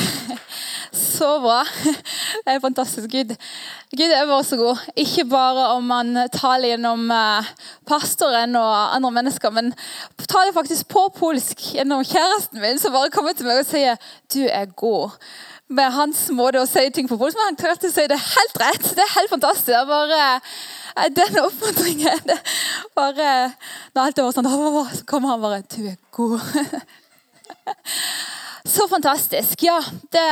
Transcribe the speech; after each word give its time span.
Så 0.92 1.40
bra. 1.40 1.64
Det 2.44 2.54
er 2.54 2.60
fantastisk. 2.60 3.08
Gud, 3.12 3.34
Gud 3.96 4.10
er 4.10 4.26
bare 4.26 4.44
så 4.44 4.56
god. 4.56 4.78
Ikke 4.96 5.24
bare 5.28 5.68
om 5.76 5.90
han 5.90 6.16
taler 6.32 6.72
gjennom 6.72 7.10
eh, 7.14 7.50
pastoren 7.86 8.56
og 8.58 8.96
andre 8.96 9.10
mennesker, 9.20 9.52
men 9.54 9.70
taler 10.24 10.56
faktisk 10.56 10.88
på 10.90 11.06
polsk 11.18 11.62
gjennom 11.76 12.02
kjæresten 12.06 12.62
min, 12.62 12.80
som 12.80 12.96
bare 12.96 13.12
kommer 13.14 13.36
til 13.36 13.46
meg 13.46 13.62
og 13.62 13.68
sier 13.68 14.00
'du 14.32 14.42
er 14.48 14.66
god' 14.76 15.10
med 15.70 15.92
hans 15.94 16.24
måte 16.34 16.58
å 16.58 16.66
si 16.66 16.90
ting 16.90 17.06
på 17.08 17.18
polsk. 17.18 17.36
Men 17.38 17.52
han 17.52 17.60
klarte 17.60 17.86
å 17.86 17.94
si 17.94 18.06
det 18.10 18.18
helt 18.18 18.56
rett. 18.58 18.88
Det 18.96 19.04
er 19.04 19.14
helt 19.14 19.30
fantastisk. 19.30 19.70
Er 19.70 19.86
bare 19.86 20.40
eh, 20.96 21.10
Den 21.14 21.38
oppmuntringen 21.44 22.20
bare, 22.96 23.52
Når 23.94 24.02
alt 24.02 24.18
var 24.18 24.32
sånn, 24.32 24.50
så 24.50 25.04
kommer 25.06 25.28
han 25.28 25.40
bare 25.40 25.62
'Du 25.62 25.86
er 25.86 25.96
god'. 26.10 26.40
Så 28.66 28.88
fantastisk. 28.88 29.62
Ja, 29.62 29.80
det 30.12 30.26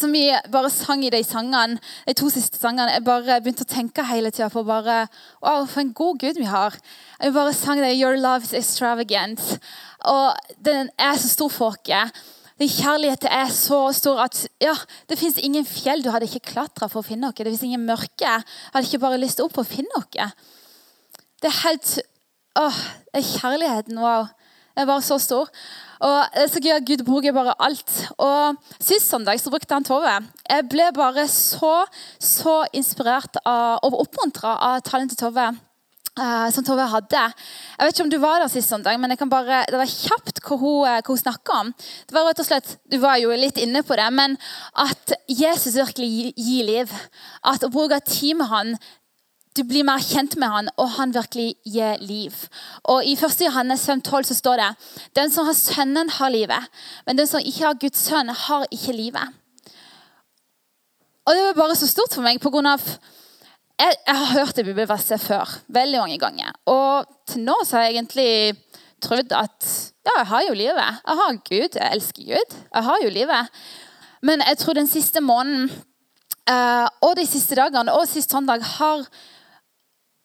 som 0.00 0.12
vi 0.12 0.24
bare 0.52 0.70
sang 0.72 1.04
i 1.04 1.10
de 1.12 1.20
sangene, 1.24 1.78
de 2.06 2.14
to 2.16 2.30
siste 2.32 2.56
sangene, 2.60 2.94
jeg 2.94 3.04
bare 3.04 3.40
begynte 3.44 3.66
å 3.66 3.68
tenke 3.68 4.04
hele 4.08 4.30
tida 4.32 4.48
på 4.52 4.64
bare, 4.64 5.06
wow, 5.44 5.66
for 5.68 5.82
en 5.82 5.92
god 5.96 6.20
Gud 6.22 6.40
vi 6.40 6.48
har. 6.48 6.76
Jeg 7.20 7.34
bare 7.34 7.52
sang 7.52 7.80
det 7.80 7.96
'Your 7.96 8.16
love 8.16 8.44
is 8.44 8.52
extravagant'. 8.52 9.58
Og 10.04 10.34
den 10.64 10.90
er 10.98 11.16
så 11.16 11.28
stor 11.28 11.48
for 11.48 11.76
oss. 11.76 12.12
Din 12.58 12.68
kjærlighet 12.68 13.24
er 13.24 13.48
så 13.48 13.92
stor 13.92 14.20
at 14.20 14.48
ja, 14.60 14.74
det 15.08 15.18
fins 15.18 15.38
ingen 15.38 15.64
fjell 15.64 16.02
du 16.02 16.10
hadde 16.10 16.26
ikke 16.26 16.52
klatra 16.52 16.88
for 16.88 17.00
å 17.00 17.06
finne 17.06 17.28
oss. 17.28 17.34
Det 17.34 17.46
fins 17.46 17.62
ingen 17.62 17.86
mørke. 17.86 18.20
Jeg 18.20 18.44
hadde 18.72 18.86
ikke 18.86 18.98
bare 18.98 19.18
lyst 19.18 19.40
opp 19.40 19.52
for 19.52 19.62
å 19.62 19.72
finne 19.76 19.90
oss. 19.96 20.32
Det 21.40 21.48
er 21.48 21.62
helt 21.68 21.98
Åh, 22.52 22.78
kjærligheten. 23.16 23.96
Wow. 23.96 24.26
Det 24.76 24.86
var 24.88 25.00
så 25.04 25.18
stor. 25.20 25.50
Og 26.02 26.38
er 26.38 26.48
så 26.50 26.60
gøy 26.62 26.74
at 26.74 26.86
Gud 26.86 27.04
bruker 27.06 27.34
bare 27.34 27.54
alt. 27.62 27.90
Og 28.18 28.56
Sist 28.80 29.10
søndag 29.10 29.40
så 29.40 29.52
brukte 29.52 29.74
han 29.74 29.84
Tove. 29.86 30.14
Jeg 30.48 30.68
ble 30.70 30.88
bare 30.96 31.26
så, 31.30 31.84
så 32.18 32.62
inspirert 32.74 33.38
av, 33.44 33.82
og 33.84 34.00
oppmuntra 34.06 34.56
av 34.72 34.80
talen 34.86 35.12
til 35.12 35.20
Tove. 35.20 35.52
Uh, 36.12 36.50
som 36.52 36.60
Tove 36.60 36.84
hadde. 36.92 37.20
Jeg 37.78 37.86
vet 37.86 37.94
ikke 37.94 38.04
om 38.04 38.10
Du 38.12 38.18
var 38.20 38.42
der 38.42 38.50
sist 38.52 38.68
søndag, 38.68 38.98
men 39.00 39.14
jeg 39.14 39.20
kan 39.22 39.30
bare, 39.32 39.62
det 39.64 39.78
var 39.80 39.88
kjapt 39.88 40.42
hva 40.44 40.58
hun, 40.60 40.82
hva 40.84 41.06
hun 41.06 41.20
snakka 41.22 41.60
om. 41.62 41.70
Det 42.04 42.16
var 42.16 42.26
rett 42.28 42.42
og 42.42 42.48
slett, 42.50 42.74
Du 42.84 42.98
var 43.00 43.16
jo 43.16 43.32
litt 43.32 43.56
inne 43.56 43.80
på 43.80 43.96
det, 43.96 44.10
men 44.12 44.36
at 44.76 45.14
Jesus 45.24 45.78
virkelig 45.78 46.34
gir 46.36 46.68
liv. 46.68 46.92
At 47.48 47.64
å 47.64 47.72
bruke 47.72 48.02
tid 48.04 48.36
med 48.42 48.52
han 48.52 48.74
du 49.56 49.62
blir 49.68 49.84
mer 49.84 50.00
kjent 50.00 50.38
med 50.40 50.48
han, 50.48 50.70
og 50.80 50.94
han 50.96 51.12
virkelig 51.12 51.54
gir 51.68 52.00
liv. 52.00 52.36
Og 52.88 53.04
I 53.04 53.12
1. 53.18 53.42
Johannes 53.44 53.84
5,12 53.88 54.30
så 54.30 54.36
står 54.38 54.62
det 54.62 54.70
den 55.18 55.32
som 55.32 55.48
har 55.48 55.56
Sønnen, 55.58 56.10
har 56.10 56.32
livet. 56.32 56.68
Men 57.06 57.20
den 57.20 57.28
som 57.28 57.42
ikke 57.44 57.66
har 57.66 57.80
Guds 57.80 58.06
sønn, 58.08 58.32
har 58.32 58.66
ikke 58.70 58.96
livet. 58.96 59.38
Og 61.22 61.34
Det 61.34 61.42
var 61.44 61.60
bare 61.60 61.76
så 61.78 61.86
stort 61.86 62.14
for 62.14 62.24
meg 62.24 62.40
på 62.42 62.50
grunn 62.50 62.66
av 62.66 62.82
jeg, 63.82 63.94
jeg 64.06 64.16
har 64.16 64.32
hørt 64.36 64.56
det 64.56 64.64
bibelverset 64.66 65.20
før. 65.20 65.48
veldig 65.68 65.98
mange 65.98 66.18
ganger. 66.18 66.52
Og 66.66 67.06
til 67.26 67.44
nå 67.46 67.54
så 67.64 67.76
har 67.76 67.84
jeg 67.84 67.96
egentlig 67.96 68.32
trodd 69.02 69.32
at 69.34 69.70
ja, 70.06 70.18
jeg 70.18 70.26
har 70.26 70.42
jo 70.48 70.54
livet. 70.54 71.00
Jeg 71.06 71.18
har 71.20 71.38
Gud. 71.48 71.78
Jeg 71.78 71.88
elsker 71.92 72.22
Gud. 72.22 72.56
Jeg 72.74 72.84
har 72.88 72.98
jo 73.04 73.10
livet. 73.10 73.62
Men 74.22 74.42
jeg 74.48 74.58
tror 74.58 74.78
den 74.78 74.86
siste 74.86 75.20
måneden 75.20 75.70
uh, 76.50 76.88
og 77.02 77.16
de 77.18 77.26
siste 77.26 77.58
dagene 77.58 77.94
og 77.94 78.08
sist 78.08 78.30
søndag 78.30 78.62
har 78.78 79.06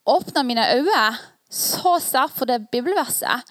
åpna 0.07 0.43
mine 0.43 0.65
øyne 0.75 1.07
så 1.51 1.97
sterkt 2.03 2.37
for 2.37 2.49
det 2.49 2.67
bibelverset. 2.71 3.43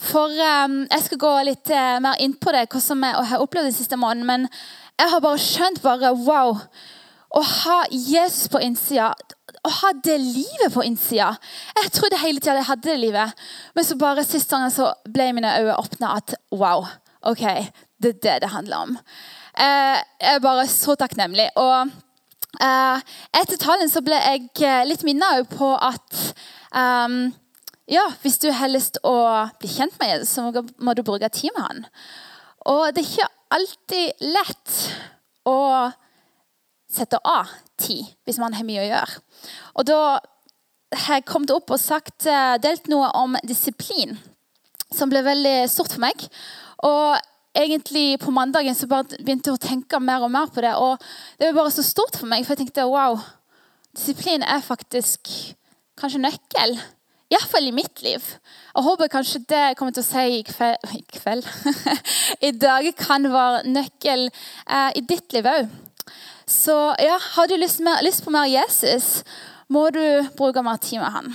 For 0.00 0.32
um, 0.64 0.86
Jeg 0.90 1.02
skal 1.04 1.18
gå 1.18 1.32
litt 1.44 1.70
uh, 1.74 1.98
mer 2.02 2.20
inn 2.22 2.34
på 2.40 2.52
det, 2.54 2.68
hva 2.72 2.80
som 2.80 3.02
jeg 3.04 3.26
har 3.32 3.42
opplevd 3.42 3.68
den 3.68 3.76
siste 3.76 3.98
måneden. 4.00 4.26
Men 4.26 4.46
jeg 5.00 5.12
har 5.12 5.20
bare 5.24 5.42
skjønt 5.42 5.82
bare, 5.82 6.14
wow, 6.14 6.56
å 7.30 7.42
ha 7.42 7.82
Jesus 7.90 8.48
på 8.50 8.62
innsida, 8.64 9.12
å 9.66 9.72
ha 9.80 9.90
det 10.04 10.16
livet 10.22 10.72
på 10.72 10.82
innsida 10.86 11.34
Jeg 11.76 11.90
trodde 11.92 12.18
hele 12.22 12.40
tida 12.40 12.56
jeg 12.56 12.68
hadde 12.70 12.88
det 12.88 12.96
livet, 13.02 13.42
men 13.76 13.84
så 13.84 13.96
bare 14.00 14.24
sist 14.24 14.50
gang 14.50 14.70
så 14.72 14.88
ble 15.04 15.28
mine 15.36 15.52
øyne 15.58 15.76
åpna 15.76 16.14
at 16.16 16.34
wow, 16.54 16.86
ok, 17.28 17.44
det 18.00 18.14
er 18.14 18.22
det 18.24 18.36
det 18.46 18.54
handler 18.54 18.86
om. 18.86 18.96
Uh, 19.52 19.98
jeg 20.22 20.36
er 20.38 20.46
bare 20.46 20.68
så 20.70 20.96
takknemlig. 20.96 21.50
og 21.60 21.90
Eh, 21.90 22.09
etter 22.58 23.58
talen 23.60 23.90
så 23.90 24.02
ble 24.02 24.18
jeg 24.18 24.48
eh, 24.66 24.82
litt 24.88 25.04
minnet 25.06 25.48
på 25.54 25.70
at 25.76 26.16
um, 26.74 27.30
ja, 27.90 28.06
hvis 28.22 28.40
du 28.42 28.50
har 28.54 28.70
lyst 28.70 29.00
å 29.06 29.14
bli 29.60 29.70
kjent 29.70 29.96
med 30.00 30.12
Jesus, 30.12 30.34
så 30.34 30.50
må 30.82 30.94
du 30.94 31.04
bruke 31.06 31.30
tid 31.34 31.54
med 31.56 31.64
han. 31.64 31.86
Og 32.70 32.90
det 32.94 33.02
er 33.02 33.08
ikke 33.08 33.30
alltid 33.56 34.26
lett 34.34 34.76
å 35.48 35.58
sette 36.90 37.18
av 37.26 37.50
tid 37.80 38.06
hvis 38.26 38.38
man 38.42 38.54
har 38.54 38.66
mye 38.66 38.82
å 38.82 38.90
gjøre. 38.90 39.22
Og 39.78 39.88
da 39.88 40.00
har 41.06 41.20
jeg 41.20 41.28
kommet 41.30 41.52
opp 41.54 41.70
og 41.70 41.82
sagt, 41.82 42.26
eh, 42.26 42.58
delt 42.62 42.90
noe 42.90 43.10
om 43.14 43.38
disiplin, 43.46 44.18
som 44.90 45.10
ble 45.10 45.22
veldig 45.22 45.68
stort 45.70 45.94
for 45.94 46.02
meg. 46.02 46.26
Og 46.86 47.29
egentlig 47.56 48.20
på 48.22 48.30
mandagen 48.34 48.74
så 48.74 48.88
bare 48.90 49.18
begynte 49.18 49.50
jeg 49.50 49.58
å 49.58 49.62
tenke 49.62 50.00
mer 50.02 50.24
og 50.24 50.32
mer 50.32 50.50
på 50.52 50.62
det. 50.64 50.72
Og 50.78 51.00
det 51.38 51.50
var 51.50 51.58
bare 51.62 51.74
så 51.74 51.84
stort 51.86 52.18
for 52.18 52.30
meg, 52.30 52.44
for 52.44 52.54
jeg 52.54 52.64
tenkte 52.64 52.88
wow, 52.90 53.18
disiplin 53.96 54.44
er 54.46 54.64
faktisk 54.64 55.30
kanskje 56.00 56.22
nøkkel. 56.24 56.78
Iallfall 57.30 57.68
i 57.68 57.74
mitt 57.74 58.00
liv. 58.02 58.24
Jeg 58.74 58.82
håper 58.82 59.10
kanskje 59.10 59.44
det 59.52 59.58
jeg 59.62 59.76
kommer 59.78 59.94
til 59.94 60.02
å 60.02 60.08
si 60.08 60.40
i 60.40 60.42
kveld, 60.46 60.88
i, 60.96 61.02
kveld. 61.14 61.46
I 62.48 62.50
dag 62.58 62.88
kan 62.98 63.28
være 63.30 63.62
nøkkel 63.70 64.26
eh, 64.26 64.90
i 64.98 65.04
ditt 65.06 65.30
liv 65.36 65.46
òg. 65.46 65.70
Så 66.50 66.74
ja, 66.98 67.20
har 67.36 67.46
du 67.46 67.54
lyst, 67.54 67.78
mer, 67.86 68.02
lyst 68.02 68.24
på 68.24 68.34
mer 68.34 68.50
Jesus, 68.50 69.20
må 69.70 69.86
du 69.94 70.02
bruke 70.34 70.64
mer 70.66 70.82
tid 70.82 70.98
med 70.98 71.14
han. 71.14 71.30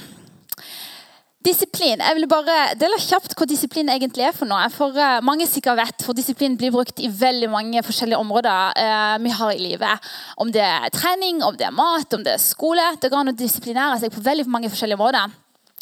Disiplin. 1.46 2.02
Jeg 2.02 2.16
vil 2.18 2.26
bare 2.30 2.74
dele 2.80 2.98
kjapt 2.98 3.36
hva 3.38 3.46
disiplin 3.46 3.90
egentlig 3.94 4.24
er 4.26 4.34
for 4.34 4.50
noe. 4.50 4.66
For 4.74 4.96
uh, 4.98 5.20
Mange 5.26 5.46
sikkert 5.46 5.78
vet, 5.78 6.06
for 6.06 6.18
disiplin 6.18 6.56
blir 6.58 6.74
brukt 6.74 6.98
i 7.04 7.10
veldig 7.12 7.50
mange 7.54 7.84
forskjellige 7.86 8.18
områder 8.18 8.74
uh, 8.80 9.16
vi 9.22 9.34
har 9.38 9.52
i 9.54 9.62
livet. 9.62 10.08
Om 10.42 10.54
det 10.56 10.64
er 10.66 10.90
trening, 10.96 11.44
om 11.46 11.58
det 11.58 11.68
er 11.68 11.76
mat, 11.76 12.18
om 12.18 12.24
det 12.26 12.34
er 12.34 12.42
skole. 12.42 12.86
Det 13.02 13.12
går 13.14 13.22
an 13.22 13.34
å 13.36 13.38
disiplinere 13.38 14.00
seg 14.02 14.14
på 14.16 14.24
veldig 14.26 14.48
mange 14.50 14.72
forskjellige 14.74 15.02
måter. 15.02 15.36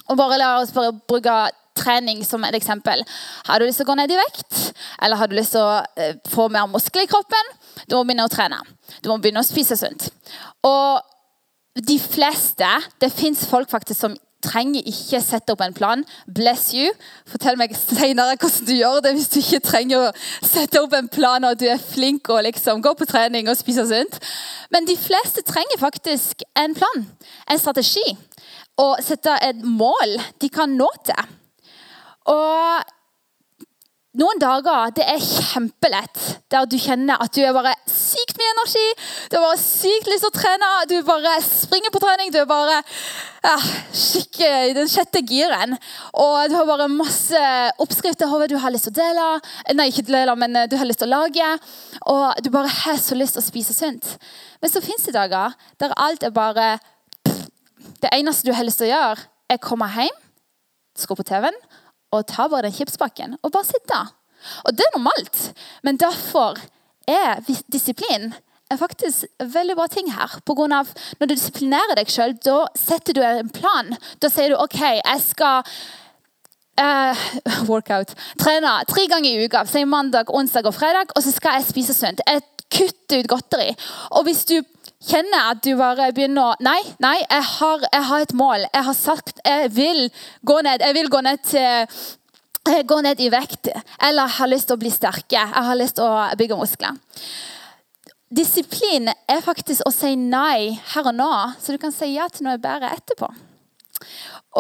Og 0.09 0.19
bare 0.19 0.41
La 0.41 0.50
oss 0.59 0.74
bare 0.75 0.91
bruke 1.07 1.38
trening 1.80 2.25
som 2.28 2.44
et 2.44 2.59
eksempel. 2.59 3.06
Har 3.47 3.63
du 3.63 3.68
lyst 3.69 3.80
til 3.80 3.88
å 3.88 3.94
gå 3.94 3.97
ned 4.01 4.12
i 4.12 4.19
vekt, 4.19 4.59
eller 5.00 5.22
har 5.22 5.31
du 5.31 5.38
lyst 5.40 5.56
til 5.56 5.63
å 5.63 5.80
uh, 5.80 6.12
få 6.34 6.50
mer 6.51 6.68
muskler 6.74 7.07
i 7.07 7.12
kroppen, 7.13 7.56
du 7.88 7.95
må 7.95 8.03
begynne 8.03 8.28
å 8.28 8.35
trene. 8.35 8.59
Du 9.00 9.07
må 9.13 9.18
begynne 9.24 9.41
å 9.41 9.47
spise 9.47 9.80
sunt. 9.80 10.12
Og 10.68 11.00
de 11.74 11.95
fleste 11.97 12.68
Det 13.01 13.07
fins 13.09 13.47
folk 13.50 13.72
faktisk 13.72 13.97
som 13.97 14.13
trenger 14.44 14.86
ikke 14.90 15.22
sette 15.24 15.54
opp 15.54 15.64
en 15.66 15.76
plan. 15.76 16.04
Bless 16.28 16.72
you. 16.76 16.92
Fortell 17.30 17.58
meg 17.59 17.76
senere 17.78 18.38
hvordan 18.38 18.68
du 18.68 18.74
gjør 18.76 19.02
det 19.06 19.14
hvis 19.18 19.31
du 19.34 19.40
ikke 19.42 19.62
trenger 19.66 20.08
å 20.08 20.14
sette 20.46 20.81
opp 20.84 20.96
en 20.98 21.09
plan 21.12 21.48
og 21.48 21.59
du 21.59 21.68
er 21.72 21.81
flink 21.81 22.30
og 22.34 22.44
liksom 22.48 22.84
går 22.84 22.98
på 23.00 23.09
trening 23.09 23.50
og 23.50 23.59
spiser 23.59 23.88
sunt. 23.90 24.20
Men 24.74 24.90
de 24.90 24.98
fleste 25.00 25.46
trenger 25.48 25.81
faktisk 25.81 26.44
en 26.59 26.76
plan, 26.78 27.06
en 27.50 27.62
strategi, 27.62 28.04
og 28.81 28.98
sette 29.06 29.38
et 29.46 29.64
mål 29.64 30.18
de 30.42 30.50
kan 30.54 30.72
nå 30.78 30.90
til. 31.06 31.34
Og 32.31 32.94
noen 34.13 34.38
dager 34.38 34.91
det 34.94 35.06
er 35.09 35.22
kjempelett, 35.22 36.19
der 36.53 36.68
du 36.69 36.75
kjenner 36.78 37.22
at 37.24 37.34
du 37.34 37.40
er 37.41 37.56
bare 37.56 37.72
sykt 37.90 38.38
mye 38.38 38.51
energi. 38.51 38.85
Du 39.31 39.38
har 39.40 39.46
bare 39.47 39.62
sykt 39.62 40.09
lyst 40.12 40.25
til 40.28 40.29
å 40.29 40.35
trene. 40.35 40.69
Du 40.90 40.94
bare 41.07 41.34
springer 41.41 41.94
på 41.94 42.01
trening. 42.03 42.29
Du 42.34 42.38
er 42.44 42.50
bare 42.50 42.78
ja, 42.84 43.56
skikkelig 43.90 44.69
i 44.69 44.78
den 44.78 44.91
sjette 44.91 45.24
giren. 45.25 45.74
Og 46.13 46.38
du 46.51 46.57
har 46.59 46.69
bare 46.69 46.90
masse 46.94 47.41
oppskrifter 47.81 48.29
du 48.50 48.57
har 48.62 48.75
lyst 48.75 48.90
til 48.90 48.94
å 48.94 49.00
dele. 49.01 49.28
Nei, 49.74 49.90
ikke 49.90 50.06
dele, 50.06 50.38
men 50.38 50.62
eh, 50.62 50.69
du 50.69 50.78
har 50.78 50.85
lyst 50.85 51.01
til 51.01 51.09
å 51.09 51.18
lage. 51.18 51.50
Og 52.13 52.45
du 52.45 52.54
bare 52.54 52.69
har 52.83 53.01
så 53.01 53.18
lyst 53.18 53.39
til 53.39 53.42
å 53.42 53.50
spise 53.50 53.74
sunt. 53.74 54.13
Men 54.62 54.69
så 54.69 54.83
fins 54.83 55.10
det 55.10 55.18
dager 55.18 55.57
der 55.81 55.98
alt 55.98 56.24
er 56.24 56.36
bare 56.36 56.75
Det 58.04 58.12
eneste 58.13 58.45
du 58.45 58.54
har 58.54 58.65
lyst 58.68 58.81
til 58.81 58.92
å 58.92 58.94
gjøre, 58.94 59.24
er 59.50 59.63
komme 59.63 59.88
hjem, 59.89 60.18
skru 61.00 61.15
på 61.18 61.25
TV-en 61.25 61.57
og 62.13 62.27
ta 62.30 62.48
bare 62.51 62.68
den 62.68 62.75
chipspakken 62.77 63.38
og 63.42 63.51
bare 63.54 63.68
sitte. 63.68 64.00
Og 64.68 64.75
det 64.77 64.86
er 64.86 64.98
normalt, 64.98 65.44
men 65.83 66.00
derfor 66.00 66.60
er 67.10 67.42
disiplin 67.71 68.33
er 68.71 68.80
faktisk 68.80 69.25
veldig 69.39 69.75
bra 69.77 69.88
ting 69.92 70.12
her. 70.13 70.38
På 70.45 70.56
grunn 70.57 70.74
av 70.75 70.89
Når 71.19 71.30
du 71.30 71.36
disiplinerer 71.36 71.98
deg 72.00 72.10
sjøl, 72.12 72.36
da 72.45 72.63
setter 72.77 73.18
du 73.18 73.21
en 73.25 73.51
plan. 73.54 73.94
Da 74.19 74.31
sier 74.33 74.54
du 74.54 74.57
OK, 74.62 74.80
jeg 74.80 75.21
skal 75.24 75.62
uh, 76.81 77.25
workout. 77.69 78.15
Trene 78.42 78.80
tre 78.89 79.06
ganger 79.12 79.30
i 79.30 79.45
uka. 79.45 79.65
Si 79.69 79.83
mandag, 79.86 80.31
onsdag 80.33 80.68
og 80.69 80.75
fredag. 80.75 81.13
Og 81.15 81.25
så 81.25 81.33
skal 81.36 81.60
jeg 81.60 81.69
spise 81.69 81.94
sunt. 81.98 82.24
Jeg 82.25 82.42
kutter 82.74 83.21
ut 83.21 83.30
godteri. 83.36 83.69
Og 84.18 84.25
hvis 84.27 84.45
du 84.50 84.57
kjenner 85.03 85.51
at 85.51 85.61
du 85.65 85.73
bare 85.79 86.11
begynner 86.15 86.53
å 86.53 86.57
Nei, 86.63 86.79
nei, 87.03 87.17
jeg 87.21 87.47
har, 87.51 87.88
jeg 87.91 88.07
har, 88.09 88.25
et 88.25 88.35
mål. 88.38 88.67
Jeg 88.69 88.88
har 88.89 88.97
sagt 88.97 89.41
jeg 89.44 89.71
vil 89.75 90.05
gå 90.45 90.59
ned. 90.65 90.83
Jeg 90.85 90.97
vil 91.00 91.09
gå 91.11 91.23
ned 91.25 91.41
til 91.47 92.83
gå 92.88 93.00
ned 93.03 93.19
i 93.19 93.27
vekt, 93.27 93.67
eller 94.07 94.38
har 94.38 94.47
lyst 94.47 94.69
til 94.69 94.77
å 94.77 94.79
bli 94.79 94.91
sterke. 94.94 95.35
Jeg 95.35 95.65
har 95.67 95.75
lyst 95.75 95.97
til 95.97 96.07
å 96.07 96.29
bygge 96.39 96.55
muskler. 96.55 96.95
Disiplin 98.33 99.11
er 99.11 99.44
faktisk 99.45 99.83
å 99.85 99.91
si 99.94 100.15
nei 100.17 100.71
her 100.94 101.09
og 101.11 101.17
nå, 101.17 101.31
så 101.59 101.75
du 101.75 101.81
kan 101.81 101.94
si 101.94 102.13
ja 102.15 102.29
til 102.31 102.47
noe 102.47 102.61
bedre 102.61 102.94
etterpå. 102.95 103.27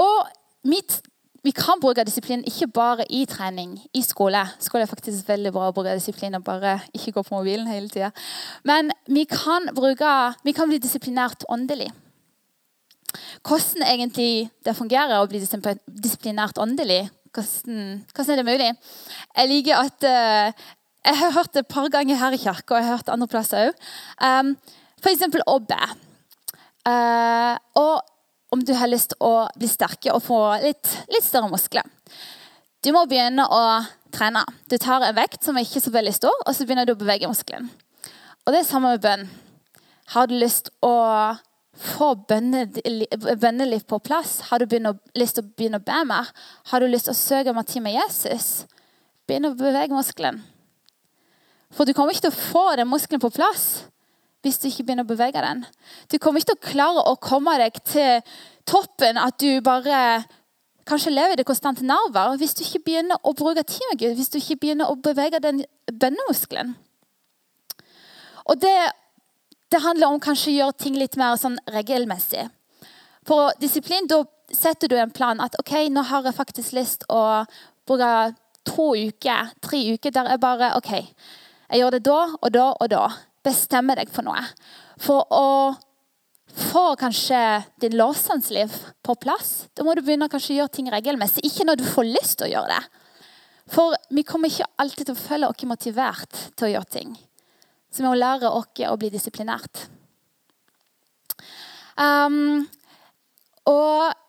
Og 0.03 0.27
mitt, 0.69 0.99
vi 1.43 1.51
kan 1.51 1.79
bruke 1.83 2.05
disiplin 2.07 2.43
ikke 2.47 2.69
bare 2.71 3.05
i 3.11 3.25
trening, 3.27 3.75
i 3.93 4.01
skole. 4.01 4.45
Skole 4.63 4.85
er 4.85 4.91
faktisk 4.91 5.27
veldig 5.27 5.51
bra 5.51 5.69
å 5.69 5.73
bruke 5.75 5.95
disiplin 5.97 6.37
og 6.37 6.45
bare 6.47 6.77
ikke 6.95 7.11
gå 7.17 7.23
på 7.27 7.35
mobilen 7.35 7.67
hele 7.67 7.91
tida. 7.91 8.13
Men 8.63 8.93
vi 9.11 9.25
kan, 9.27 9.67
bruke, 9.75 10.13
vi 10.47 10.53
kan 10.55 10.71
bli 10.71 10.79
disiplinert 10.79 11.43
åndelig. 11.51 11.89
Hvordan 13.43 13.83
egentlig 13.85 14.47
det 14.65 14.77
fungerer 14.77 15.19
å 15.19 15.27
bli 15.29 15.43
disiplinert 15.43 16.57
åndelig, 16.57 17.09
hvordan, 17.35 17.99
hvordan 18.13 18.31
er 18.31 18.39
det 18.39 18.47
mulig? 18.47 18.71
Jeg 19.35 19.51
liker 19.51 19.83
at 19.83 20.07
uh, 20.07 20.71
Jeg 21.03 21.19
har 21.19 21.35
hørt 21.35 21.53
det 21.53 21.65
et 21.65 21.67
par 21.67 21.89
ganger 21.91 22.15
her 22.15 22.31
i 22.31 22.39
kirka, 22.39 22.71
og 22.71 22.79
jeg 22.79 22.87
har 22.87 22.95
hørt 22.95 23.09
andre 23.11 23.27
plasser 23.27 23.67
òg. 23.67 23.87
Um, 24.23 24.53
F.eks. 25.03 25.25
å 25.43 25.59
be. 25.59 25.79
Uh, 26.87 27.59
og 27.75 28.12
om 28.53 28.61
du 28.61 28.73
har 28.77 28.91
lyst 28.91 29.13
til 29.13 29.25
å 29.25 29.47
bli 29.57 29.67
sterke 29.69 30.13
og 30.13 30.21
få 30.27 30.39
litt, 30.61 30.89
litt, 31.09 31.25
større 31.25 31.49
muskler. 31.49 31.87
Du 32.85 32.91
må 32.93 33.05
begynne 33.09 33.45
å 33.49 33.61
trene. 34.13 34.43
Du 34.69 34.77
tar 34.77 35.05
en 35.07 35.15
vekt 35.17 35.41
som 35.45 35.57
er 35.57 35.65
ikke 35.65 35.81
så 35.81 35.93
veldig 35.93 36.13
stor, 36.13 36.35
og 36.43 36.53
så 36.53 36.67
begynner 36.67 36.85
du 36.85 36.93
å 36.93 36.99
bevege 36.99 37.29
muskelen. 37.31 37.71
Og 38.43 38.53
det 38.53 38.61
er 38.61 38.67
samme 38.67 38.93
med 38.93 39.01
bønn. 39.01 39.25
Har 40.13 40.29
du 40.29 40.35
lyst 40.37 40.67
til 40.67 40.85
å 40.85 40.93
få 41.73 42.11
bønneliv 42.29 43.85
på 43.89 43.99
plass? 44.05 44.35
Har 44.51 44.61
du 44.61 44.77
lyst 45.17 45.39
til 45.39 45.45
å 45.45 45.53
begynne 45.57 45.79
å 45.81 45.87
be 45.87 46.03
mer? 46.05 46.29
Har 46.69 46.83
du 46.83 46.91
lyst 46.91 47.09
til 47.09 47.15
å 47.15 47.21
søke 47.21 47.53
om 47.53 47.63
tid 47.65 47.85
med 47.85 47.95
Jesus? 47.97 48.67
Begynn 49.25 49.49
å 49.49 49.55
bevege 49.57 49.95
muskelen. 49.95 50.43
For 51.73 51.89
du 51.89 51.95
kommer 51.97 52.13
ikke 52.13 52.27
til 52.27 52.35
å 52.35 52.43
få 52.51 52.67
den 52.77 52.91
muskelen 52.91 53.23
på 53.23 53.33
plass 53.33 53.87
hvis 54.43 54.59
du 54.59 54.67
ikke 54.69 54.83
begynner 54.87 55.07
å 55.07 55.11
bevege 55.13 55.41
den. 55.43 55.65
Du 56.11 56.17
kommer 56.19 56.41
ikke 56.41 56.53
til 56.53 56.59
å 56.59 56.71
klare 56.71 57.03
å 57.09 57.17
komme 57.21 57.57
deg 57.61 57.79
til 57.87 58.23
toppen, 58.69 59.19
at 59.19 59.39
du 59.39 59.61
bare 59.63 60.23
kanskje 60.87 61.13
lever 61.13 61.37
i 61.37 61.39
det 61.39 61.47
konstante 61.47 61.85
nerver 61.87 62.35
hvis 62.41 62.57
du 62.59 62.65
ikke 62.65 62.83
begynner 62.89 63.21
å 63.23 63.31
bruke 63.39 63.63
tid 63.63 63.85
med 63.91 64.01
Gud, 64.01 64.17
hvis 64.19 64.33
du 64.33 64.41
ikke 64.41 64.59
begynner 64.65 64.91
å 64.91 64.99
bevege 64.99 65.39
den 65.43 65.63
bønnemuskelen. 65.87 66.75
Og 68.51 68.59
det 68.59 68.75
det 69.73 69.81
handler 69.81 70.11
om 70.13 70.21
kanskje 70.21 70.51
å 70.51 70.57
gjøre 70.57 70.77
ting 70.83 70.97
litt 70.99 71.15
mer 71.17 71.33
sånn 71.39 71.55
regelmessig. 71.73 72.45
For 73.25 73.55
disiplin, 73.57 74.05
da 74.05 74.21
setter 74.53 74.91
du 74.91 74.97
en 74.99 75.13
plan 75.13 75.39
at 75.41 75.55
ok, 75.57 75.87
nå 75.89 76.03
har 76.11 76.27
jeg 76.27 76.37
faktisk 76.37 76.75
lyst 76.77 77.07
å 77.09 77.43
bruke 77.87 78.35
to 78.69 78.91
uker, 78.93 79.49
tre 79.65 79.79
uker 79.95 80.13
der 80.13 80.29
jeg 80.33 80.41
bare 80.43 80.73
OK, 80.77 80.91
jeg 80.93 81.81
gjør 81.81 81.95
det 81.95 82.03
da 82.05 82.19
og 82.35 82.51
da 82.53 82.67
og 82.75 82.91
da. 82.93 83.05
Bestemmer 83.43 83.99
deg 83.99 84.11
for 84.13 84.25
noe. 84.25 84.43
For 85.03 85.25
å 85.33 85.47
få 86.53 86.83
kanskje 86.99 87.39
din 87.81 87.97
lovsangsliv 87.97 88.73
på 89.03 89.15
plass, 89.19 89.67
da 89.73 89.85
må 89.85 89.95
du 89.95 90.03
begynne 90.05 90.29
å 90.29 90.41
gjøre 90.41 90.71
ting 90.71 90.91
regelmessig. 90.93 91.43
Ikke 91.47 91.65
når 91.67 91.81
du 91.81 91.87
får 91.87 92.09
lyst 92.11 92.37
til 92.39 92.49
å 92.49 92.53
gjøre 92.53 92.77
det. 92.77 93.01
For 93.73 93.95
vi 94.13 94.25
kommer 94.27 94.51
ikke 94.51 94.67
alltid 94.81 95.07
til 95.07 95.15
å 95.15 95.23
føle 95.23 95.49
oss 95.49 95.67
motivert 95.67 96.41
til 96.57 96.67
å 96.67 96.73
gjøre 96.75 96.91
ting. 96.93 97.13
Så 97.93 98.01
vi 98.01 98.09
må 98.09 98.15
lære 98.17 98.51
oss 98.51 98.83
å 98.89 98.97
bli 98.99 99.11
disiplinert. 99.13 99.87
Um, 101.93 102.65
og 103.69 104.22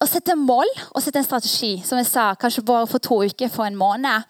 å 0.00 0.08
sette 0.08 0.36
mål 0.38 0.68
og 0.94 1.02
sette 1.02 1.20
en 1.20 1.26
strategi, 1.26 1.74
som 1.84 2.00
jeg 2.00 2.08
sa, 2.08 2.30
kanskje 2.40 2.64
bare 2.66 2.88
for 2.88 3.02
to 3.04 3.20
uker, 3.28 3.50
for 3.52 3.66
en 3.66 3.76
måned. 3.76 4.24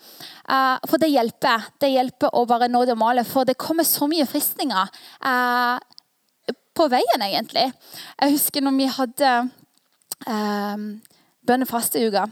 Uh, 0.50 0.76
for 0.90 0.98
det 1.02 1.12
hjelper. 1.12 1.68
Det 1.78 1.92
hjelper 1.92 2.34
å 2.34 2.42
bare 2.50 2.70
nå 2.70 2.82
det 2.88 2.98
målet, 2.98 3.28
for 3.28 3.46
det 3.46 3.58
kommer 3.60 3.86
så 3.86 4.08
mye 4.10 4.26
fristninger 4.28 4.90
uh, 5.22 5.78
på 6.74 6.88
veien, 6.90 7.22
egentlig. 7.28 7.68
Jeg 8.18 8.34
husker 8.34 8.66
når 8.66 8.76
vi 8.80 8.90
hadde 8.96 9.30
uh, 10.26 10.90
bønnefasteuka, 11.46 12.26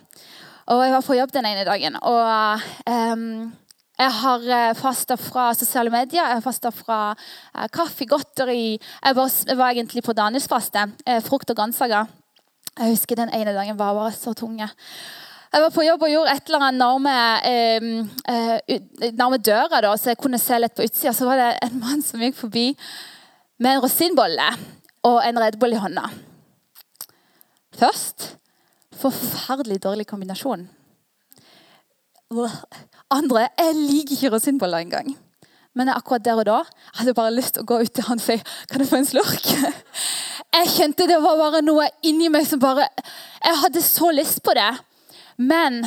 og 0.69 0.84
jeg 0.84 0.93
var 0.99 1.06
på 1.06 1.17
jobb 1.17 1.32
den 1.32 1.49
ene 1.49 1.64
dagen. 1.69 1.96
og 2.02 2.67
um, 2.91 3.49
jeg 3.99 4.14
har 4.14 4.44
eh, 4.55 4.76
fasta 4.79 5.17
fra 5.19 5.49
sosiale 5.58 5.91
medier, 5.91 6.23
jeg 6.23 6.37
har 6.37 6.44
fasta 6.44 6.70
fra 6.70 6.99
eh, 7.17 7.67
kaffe, 7.75 8.06
godteri. 8.06 8.76
Jeg 8.79 9.17
var, 9.19 9.32
jeg 9.49 9.58
var 9.58 9.75
egentlig 9.75 10.05
på 10.06 10.14
Danielsfaste. 10.14 10.84
Eh, 11.02 11.19
frukt 11.26 11.50
og 11.50 11.58
grønnsaker. 11.58 12.06
Jeg 12.79 12.95
husker 12.95 13.19
den 13.19 13.33
ene 13.35 13.55
dagen 13.57 13.79
var 13.79 13.97
bare 13.97 14.13
så 14.15 14.35
tunge. 14.39 14.69
Jeg 15.49 15.65
var 15.65 15.73
på 15.73 15.83
jobb 15.83 16.03
og 16.05 16.13
gjorde 16.13 16.33
et 16.37 16.51
eller 16.51 16.65
annet 16.67 16.79
nærme, 16.79 17.15
eh, 17.49 19.13
nærme 19.17 19.39
døra, 19.41 19.81
da, 19.81 19.95
så 19.97 20.13
jeg 20.13 20.21
kunne 20.21 20.39
se 20.39 20.59
litt 20.61 20.77
på 20.77 20.85
utsida. 20.85 21.13
Så 21.13 21.27
var 21.27 21.41
det 21.41 21.49
en 21.65 21.81
mann 21.81 22.03
som 22.05 22.21
gikk 22.21 22.37
forbi 22.37 22.67
med 23.59 23.73
en 23.73 23.83
rosinbolle 23.83 24.49
og 25.09 25.23
en 25.25 25.41
Red 25.41 25.59
Bull 25.59 25.73
i 25.73 25.81
hånda. 25.81 26.05
Først 27.79 28.37
forferdelig 28.99 29.83
dårlig 29.83 30.07
kombinasjon. 30.07 30.69
Andre 33.11 33.49
jeg 33.57 33.75
liker 33.75 34.15
ikke 34.17 34.35
rosinboller 34.37 34.85
engang. 34.85 35.17
Men 35.75 35.89
akkurat 35.89 36.25
der 36.25 36.39
og 36.39 36.47
da 36.47 36.63
hadde 36.99 37.13
jeg 37.13 37.17
bare 37.17 37.35
lyst 37.35 37.57
til 37.57 37.65
å 37.65 37.71
gå 37.71 37.81
ut 37.83 37.93
til 37.95 38.05
han 38.09 38.21
og 38.21 38.25
si 38.25 38.37
kan 38.69 38.83
jeg 38.83 38.91
få 38.91 39.01
en 39.01 39.09
slurk. 39.09 39.49
Jeg 40.55 40.69
kjente 40.73 41.06
det 41.09 41.19
var 41.23 41.39
bare 41.39 41.62
noe 41.65 41.87
inni 42.06 42.31
meg 42.33 42.47
som 42.49 42.61
bare 42.62 42.89
Jeg 43.45 43.56
hadde 43.62 43.83
så 43.85 44.11
lyst 44.15 44.43
på 44.43 44.55
det. 44.56 44.71
Men 45.37 45.83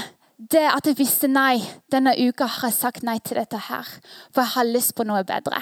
det 0.52 0.64
at 0.72 0.88
jeg 0.90 0.98
visste 0.98 1.28
nei 1.30 1.60
Denne 1.94 2.14
uka 2.18 2.48
har 2.50 2.70
jeg 2.70 2.78
sagt 2.78 3.04
nei 3.06 3.18
til 3.20 3.38
dette 3.38 3.58
her. 3.68 3.88
For 4.34 4.42
jeg 4.42 4.54
har 4.56 4.70
lyst 4.70 4.96
på 4.98 5.06
noe 5.06 5.24
bedre. 5.28 5.60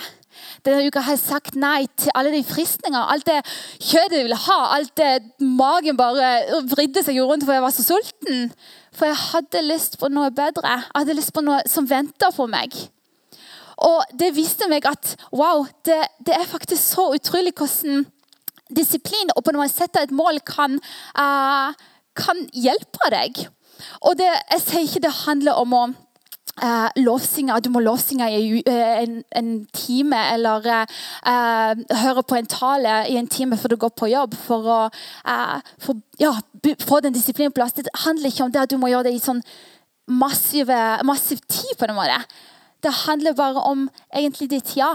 Denne 0.66 0.86
uka 0.88 1.04
har 1.04 1.18
jeg 1.18 1.24
sagt 1.24 1.57
nei 1.60 1.88
til 2.00 2.13
alle 2.16 2.31
de 2.36 2.44
fristninger. 2.48 3.00
Alt 3.00 3.28
det 3.28 3.40
kjøttet 3.80 4.19
jeg 4.19 4.28
ville 4.28 4.44
ha. 4.46 4.60
Alt 4.78 4.94
det 5.00 5.12
magen 5.40 6.00
bare 6.00 6.62
vridde 6.72 7.04
seg 7.04 7.19
rundt 7.24 7.48
for 7.48 7.56
jeg 7.56 7.66
var 7.66 7.75
så 7.75 7.88
sulten. 7.88 8.54
For 8.95 9.10
jeg 9.10 9.19
hadde 9.30 9.66
lyst 9.68 10.00
på 10.00 10.12
noe 10.12 10.30
bedre. 10.36 10.78
Jeg 10.80 10.95
hadde 11.02 11.18
lyst 11.18 11.34
på 11.36 11.44
noe 11.44 11.63
som 11.72 11.88
venter 11.90 12.31
på 12.36 12.48
meg. 12.52 12.75
Og 13.90 14.16
det 14.19 14.34
viste 14.36 14.68
meg 14.72 14.86
at 14.88 15.16
wow, 15.31 15.63
det, 15.88 16.02
det 16.28 16.36
er 16.36 16.48
faktisk 16.48 16.84
så 16.84 17.10
utrolig 17.16 17.56
hvordan 17.56 18.04
disiplin 18.75 19.33
og 19.36 19.44
på 19.44 19.56
man 19.57 19.71
setter 19.71 20.06
et 20.06 20.12
mål, 20.16 20.42
kan, 20.45 20.77
uh, 21.18 21.74
kan 22.16 22.45
hjelpe 22.54 23.12
deg. 23.13 23.48
Og 24.01 24.18
det, 24.19 24.30
Jeg 24.51 24.62
sier 24.66 24.86
ikke 24.86 25.07
det 25.07 25.18
handler 25.25 25.60
om 25.60 25.74
å 25.74 25.88
Uh, 26.60 26.89
du 27.63 27.69
må 27.69 27.80
lovsynge 27.80 28.26
i 28.35 28.59
uh, 28.68 29.02
en, 29.02 29.23
en, 29.35 29.66
time, 29.71 30.18
eller 30.33 30.66
uh, 30.68 31.99
høre 32.02 32.23
på 32.23 32.35
en 32.35 32.49
tale 32.52 32.95
i 33.07 33.16
en 33.16 33.28
time 33.28 33.57
før 33.57 33.73
du 33.73 33.78
går 33.80 33.94
på 33.95 34.09
jobb 34.11 34.35
for 34.35 34.68
å 34.68 34.80
for, 35.80 36.02
ja, 36.19 36.33
få 36.83 36.99
den 36.99 37.16
disiplinen 37.16 37.54
på 37.54 37.61
plass. 37.61 37.78
Det 37.78 37.88
handler 38.04 38.28
ikke 38.28 38.44
om 38.44 38.52
det 38.52 38.64
at 38.66 38.73
du 38.73 38.78
må 38.78 38.92
gjøre 38.92 39.07
det 39.07 39.16
i 39.16 39.23
sånn 39.23 39.42
massiv, 40.09 40.68
massiv 41.06 41.40
tid. 41.47 41.78
på 41.78 41.85
en 41.88 41.95
måte. 41.95 42.19
Det 42.83 42.92
handler 43.06 43.38
bare 43.38 43.64
om 43.64 43.90
egentlig 44.11 44.49
ditt 44.49 44.76
ja 44.76 44.92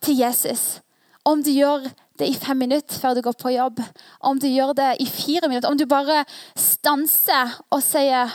til 0.00 0.18
Jesus. 0.18 0.80
Om 1.24 1.42
du 1.44 1.52
gjør 1.52 1.88
det 2.18 2.28
i 2.30 2.36
fem 2.38 2.58
minutter 2.62 3.00
før 3.00 3.16
du 3.16 3.22
går 3.26 3.36
på 3.40 3.54
jobb, 3.54 3.80
om 4.22 4.38
du 4.38 4.46
gjør 4.46 4.74
det 4.78 4.90
i 5.02 5.06
fire 5.10 5.48
minutter, 5.50 5.70
om 5.70 5.78
du 5.78 5.86
bare 5.90 6.22
stanser 6.58 7.56
og 7.74 7.82
sier 7.82 8.30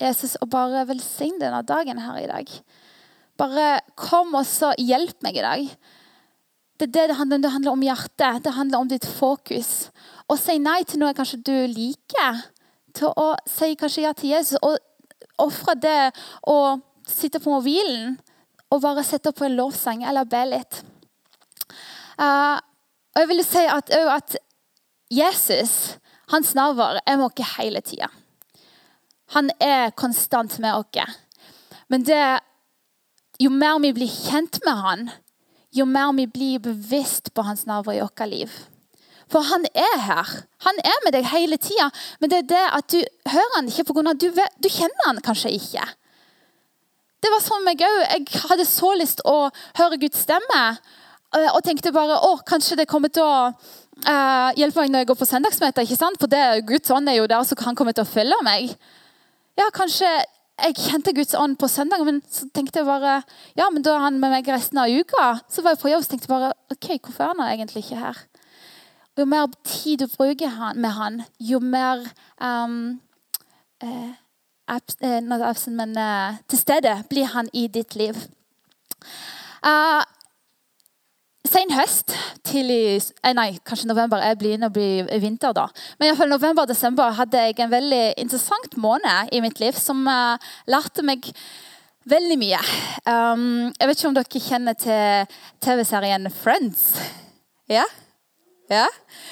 Jesus, 0.00 0.34
og 0.42 0.50
bare 0.50 0.86
velsign 0.88 1.38
denne 1.38 1.62
dagen 1.66 2.00
her 2.02 2.18
i 2.18 2.30
dag. 2.30 2.50
Bare 3.38 3.68
kom 3.98 4.34
og 4.34 4.46
så 4.46 4.72
hjelp 4.78 5.22
meg 5.22 5.38
i 5.38 5.44
dag. 5.44 5.68
Det 6.80 6.90
det 6.90 7.08
det 7.08 7.16
handler. 7.18 7.38
Det 7.38 7.52
handler 7.54 7.72
om 7.72 7.82
hjertet. 7.82 8.42
Det 8.44 8.52
handler 8.52 8.78
om 8.78 8.90
ditt 8.90 9.06
fokus. 9.06 9.90
Å 10.26 10.36
si 10.38 10.58
nei 10.58 10.82
til 10.82 11.02
noe 11.02 11.14
kanskje 11.14 11.42
du 11.46 11.54
liker, 11.70 12.42
til 12.94 13.14
å 13.14 13.34
si 13.50 13.74
kanskje 13.78 14.06
ja 14.06 14.12
til 14.18 14.34
Jesus, 14.34 14.58
og 14.62 14.78
ofre 15.38 15.74
det 15.78 16.12
å 16.46 16.78
sitte 17.06 17.40
på 17.42 17.52
mobilen 17.52 18.16
og 18.70 18.82
bare 18.82 19.04
sette 19.06 19.32
på 19.34 19.46
en 19.46 19.56
lovsang 19.58 20.04
eller 20.06 20.26
be 20.26 20.42
litt. 20.50 20.82
Uh, 22.18 22.58
og 23.14 23.22
jeg 23.22 23.30
vil 23.30 23.44
si 23.46 23.64
at, 23.70 23.90
at 23.90 24.36
Jesus, 25.10 25.98
hans 26.32 26.54
nærvær, 26.54 27.00
er 27.06 27.18
med 27.18 27.30
oss 27.30 27.56
hele 27.56 27.80
tida. 27.80 28.10
Han 29.34 29.50
er 29.60 29.94
konstant 29.96 30.58
med 30.58 30.74
oss. 30.74 31.18
Men 31.88 32.04
det, 32.06 32.22
jo 33.42 33.50
mer 33.50 33.80
vi 33.82 33.92
blir 33.94 34.10
kjent 34.10 34.60
med 34.64 34.82
han, 34.82 35.10
jo 35.74 35.86
mer 35.90 36.12
vi 36.14 36.26
blir 36.30 36.62
bevisst 36.62 37.32
på 37.34 37.42
hans 37.42 37.66
nærvær 37.66 37.98
i 37.98 38.02
vårt 38.02 38.24
liv. 38.30 38.50
For 39.30 39.42
han 39.48 39.64
er 39.74 39.98
her. 40.04 40.30
Han 40.66 40.80
er 40.84 40.98
med 41.04 41.14
deg 41.16 41.26
hele 41.32 41.56
tida. 41.58 41.88
Men 42.20 42.30
det 42.30 42.42
er 42.42 42.50
det 42.52 42.64
at 42.78 42.90
du 42.92 43.00
hører 43.30 43.56
han 43.56 43.70
ikke 43.70 43.88
pga. 43.88 44.12
Du, 44.20 44.28
du 44.30 44.68
kjenner 44.68 45.08
han 45.08 45.22
kanskje 45.24 45.54
ikke. 45.56 45.86
Det 47.24 47.32
var 47.32 47.40
sånn 47.40 47.64
meg 47.64 47.82
òg. 47.82 48.00
Jeg 48.04 48.44
hadde 48.50 48.66
så 48.68 48.92
lyst 49.00 49.24
å 49.24 49.48
høre 49.78 49.98
Guds 50.02 50.20
stemme. 50.26 50.62
Eh, 51.34 51.50
og 51.50 51.64
tenkte 51.66 51.92
bare 51.94 52.20
å, 52.22 52.36
kanskje 52.46 52.78
det 52.78 52.90
kommer 52.90 53.10
til 53.10 53.24
å 53.26 53.48
uh, 53.50 54.50
hjelpe 54.58 54.84
meg 54.84 54.92
når 54.92 55.02
jeg 55.02 55.08
går 55.10 55.18
på 55.18 55.30
søndagsmøte. 55.30 55.82
ikke 55.82 55.98
sant? 55.98 56.20
For 56.20 56.30
det, 56.30 56.44
Guds 56.68 56.92
ånd 56.94 57.10
er 57.10 57.18
jo 57.18 57.26
der, 57.30 57.42
så 57.46 57.58
han 57.64 57.78
kommer 57.78 57.96
til 57.96 58.06
å 58.06 58.10
følge 58.10 58.38
meg. 58.46 58.74
Ja, 59.58 59.66
kanskje 59.74 60.10
jeg 60.54 60.76
kjente 60.78 61.14
Guds 61.16 61.34
ånd 61.34 61.58
på 61.58 61.66
søndag, 61.70 62.04
men 62.06 62.20
så 62.30 62.46
tenkte 62.54 62.80
jeg 62.80 62.86
bare 62.86 63.16
ja, 63.58 63.66
men 63.74 63.82
da 63.82 63.96
er 63.96 64.04
han 64.06 64.20
med 64.22 64.30
meg 64.30 64.50
resten 64.52 64.78
av 64.78 64.92
uka. 64.92 65.40
Så 65.50 65.64
var 65.64 65.74
jeg 65.74 65.82
på 65.82 65.90
jobb 65.90 66.04
og 66.04 66.10
tenkte 66.12 66.30
bare 66.30 66.52
ok, 66.70 66.88
hvorfor 67.00 67.26
er 67.26 67.32
han 67.32 67.42
egentlig 67.48 67.84
ikke 67.84 68.02
her? 68.02 68.22
Jo 69.18 69.26
mer 69.30 69.50
tid 69.66 70.02
du 70.02 70.10
bruker 70.10 70.74
med 70.74 70.90
han, 70.94 71.20
jo 71.38 71.60
mer 71.62 72.02
um, 72.42 72.96
eh, 73.82 74.14
abs, 74.66 74.96
eh, 75.00 75.20
absent, 75.22 75.76
men, 75.78 75.94
eh, 75.98 76.40
til 76.50 76.58
stede 76.58 76.96
blir 77.10 77.30
han 77.30 77.50
i 77.54 77.68
ditt 77.70 77.94
liv. 77.98 78.18
Uh, 79.62 80.02
Sen 81.54 81.70
høst, 81.70 82.10
tidlig 82.42 82.98
eh, 83.22 83.34
Nei, 83.36 83.52
kanskje 83.62 83.86
november. 83.86 84.18
Jeg 84.26 84.40
begynner 84.40 84.72
å 84.72 84.74
bli 84.74 85.04
vinter 85.22 85.52
da. 85.54 85.68
Men 85.98 86.08
i 86.08 86.10
hvert 86.10 86.18
fall 86.24 86.32
november-desember 86.32 87.14
hadde 87.14 87.44
jeg 87.44 87.60
en 87.62 87.70
veldig 87.70 88.00
interessant 88.18 88.74
måned 88.80 89.30
i 89.30 89.42
mitt 89.44 89.60
liv 89.62 89.78
som 89.78 90.00
uh, 90.08 90.34
lærte 90.66 91.04
meg 91.06 91.28
veldig 92.10 92.38
mye. 92.40 92.58
Um, 93.06 93.44
jeg 93.70 93.86
vet 93.86 94.00
ikke 94.00 94.10
om 94.10 94.16
dere 94.18 94.42
kjenner 94.48 94.78
til 94.82 95.38
TV-serien 95.62 96.26
Friends? 96.34 96.88
Ja? 97.70 97.86
ja? 98.72 98.88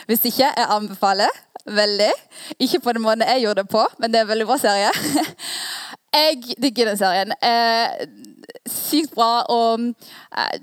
Hvis 0.06 0.22
ikke, 0.30 0.46
jeg 0.46 0.70
anbefaler 0.78 1.42
veldig. 1.66 2.12
Ikke 2.62 2.84
på 2.84 2.94
den 2.94 3.02
måten 3.02 3.26
jeg 3.26 3.48
gjorde 3.48 3.64
det 3.64 3.70
på, 3.74 3.82
men 3.98 4.12
det 4.12 4.20
er 4.20 4.28
en 4.28 4.30
veldig 4.30 4.46
bra 4.46 4.62
serie. 4.62 4.94
jeg 6.12 6.56
digger 6.60 6.90
den 6.90 7.00
serien. 7.00 7.32
Eh, 7.40 8.06
sykt 8.68 9.14
bra. 9.16 9.42
Og 9.52 9.82
uh, 9.90 10.54